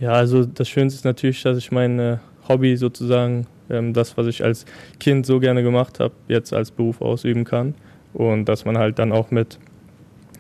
Ja, 0.01 0.13
also 0.13 0.45
das 0.45 0.69
Schönste 0.69 0.99
ist 0.99 1.05
natürlich, 1.05 1.43
dass 1.43 1.59
ich 1.59 1.73
mein 1.73 1.99
äh, 1.99 2.19
Hobby 2.49 2.77
sozusagen, 2.77 3.47
ähm, 3.69 3.93
das, 3.95 4.17
was 4.17 4.27
ich 4.27 4.45
als 4.45 4.65
Kind 5.01 5.27
so 5.27 5.41
gerne 5.41 5.63
gemacht 5.63 5.99
habe, 5.99 6.15
jetzt 6.29 6.53
als 6.53 6.71
Beruf 6.71 7.01
ausüben 7.01 7.45
kann. 7.45 7.75
Und 8.13 8.45
dass 8.47 8.65
man 8.65 8.79
halt 8.79 8.99
dann 8.99 9.13
auch 9.13 9.31
mit 9.31 9.59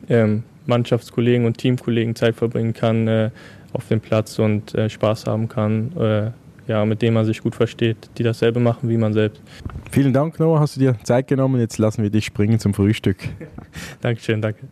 ähm, 0.08 0.44
Mannschaftskollegen 0.66 1.46
und 1.46 1.58
Teamkollegen 1.58 2.14
Zeit 2.14 2.36
verbringen 2.36 2.72
kann 2.72 3.08
äh, 3.08 3.30
auf 3.72 3.88
dem 3.88 4.00
Platz 4.00 4.38
und 4.38 4.74
äh, 4.74 4.88
Spaß 4.88 5.26
haben 5.26 5.48
kann. 5.48 5.96
Äh, 5.96 6.30
ja, 6.68 6.84
mit 6.84 7.02
dem 7.02 7.14
man 7.14 7.24
sich 7.24 7.42
gut 7.42 7.54
versteht, 7.54 8.10
die 8.18 8.22
dasselbe 8.22 8.60
machen 8.60 8.88
wie 8.88 8.96
man 8.96 9.12
selbst. 9.12 9.42
Vielen 9.90 10.12
Dank, 10.12 10.38
Noah, 10.38 10.60
hast 10.60 10.76
du 10.76 10.80
dir 10.80 10.96
Zeit 11.02 11.26
genommen. 11.26 11.60
Jetzt 11.60 11.78
lassen 11.78 12.02
wir 12.02 12.10
dich 12.10 12.26
springen 12.26 12.60
zum 12.60 12.74
Frühstück. 12.74 13.16
Dankeschön, 14.00 14.40
danke. 14.40 14.68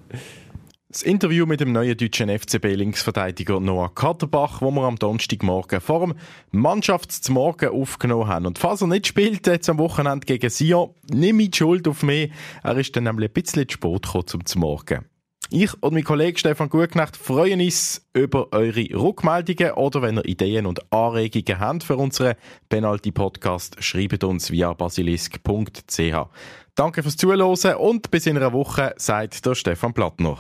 Das 0.89 1.03
Interview 1.03 1.45
mit 1.45 1.61
dem 1.61 1.73
neuen 1.73 1.97
deutschen 1.97 2.31
FCB-Linksverteidiger 2.31 3.61
Noah 3.61 3.95
Katterbach, 3.95 4.63
wo 4.63 4.71
wir 4.71 4.85
am 4.85 4.97
Donnerstagmorgen 4.97 5.81
vor 5.81 6.01
dem 6.01 6.15
Mannschaftsmorgen 6.53 7.69
aufgenommen 7.69 8.29
haben. 8.29 8.47
Und 8.47 8.59
falls 8.59 8.81
er 8.81 8.87
nicht 8.87 9.07
spielt, 9.07 9.47
jetzt 9.47 9.69
am 9.69 9.79
Wochenende 9.79 10.25
gegen 10.25 10.49
Sion, 10.49 10.95
nimm 11.11 11.39
die 11.39 11.51
Schuld 11.53 11.89
auf 11.89 12.03
mich. 12.03 12.31
Er 12.63 12.77
ist 12.79 12.97
dann 12.97 13.05
nämlich 13.05 13.29
ein 13.29 13.33
bisschen 13.35 13.69
zu 13.69 13.75
spät 13.75 14.03
gekommen 14.03 14.47
zum 14.47 14.61
Morgen. 14.61 15.05
Ich 15.51 15.73
und 15.81 15.95
mein 15.95 16.03
Kollege 16.03 16.39
Stefan 16.39 16.69
Gutknecht 16.69 17.17
freuen 17.17 17.61
uns 17.61 18.05
über 18.13 18.53
eure 18.53 18.89
Rückmeldungen 18.93 19.73
oder 19.73 20.03
wenn 20.03 20.17
ihr 20.17 20.25
Ideen 20.25 20.67
und 20.67 20.93
Anregungen 20.93 21.61
habt 21.61 21.85
für 21.85 21.97
unseren 21.97 22.35
Penalty-Podcast, 22.69 23.77
schreibt 23.79 24.25
uns 24.25 24.51
via 24.51 24.73
basilisk.ch. 24.73 26.27
Danke 26.75 27.03
fürs 27.03 27.17
Zuhören 27.17 27.77
und 27.77 28.11
bis 28.11 28.27
in 28.27 28.37
einer 28.37 28.53
Woche, 28.53 28.93
sagt 28.97 29.47
der 29.47 29.55
Stefan 29.55 29.95
Plattner. 29.95 30.37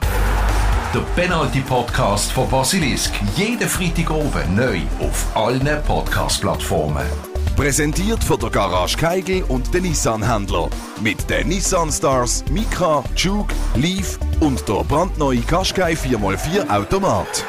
Der 0.92 1.00
Penalty-Podcast 1.14 2.32
von 2.32 2.48
Basilisk. 2.50 3.14
Jeden 3.36 3.68
Freitag 3.68 4.10
oben 4.10 4.56
neu 4.56 4.80
auf 4.98 5.36
allen 5.36 5.82
Podcast-Plattformen. 5.84 7.35
Präsentiert 7.56 8.22
von 8.22 8.38
der 8.38 8.50
Garage 8.50 8.98
Keigel 8.98 9.42
und 9.44 9.72
den 9.72 9.84
Nissan-Händler. 9.84 10.68
Mit 11.00 11.28
den 11.30 11.48
Nissan 11.48 11.90
Stars, 11.90 12.44
Micra, 12.50 13.02
Juke, 13.16 13.54
Leaf 13.74 14.18
und 14.40 14.68
der 14.68 14.84
brandneue 14.84 15.40
Qashqai 15.40 15.94
4x4 15.94 16.68
Automat. 16.68 17.44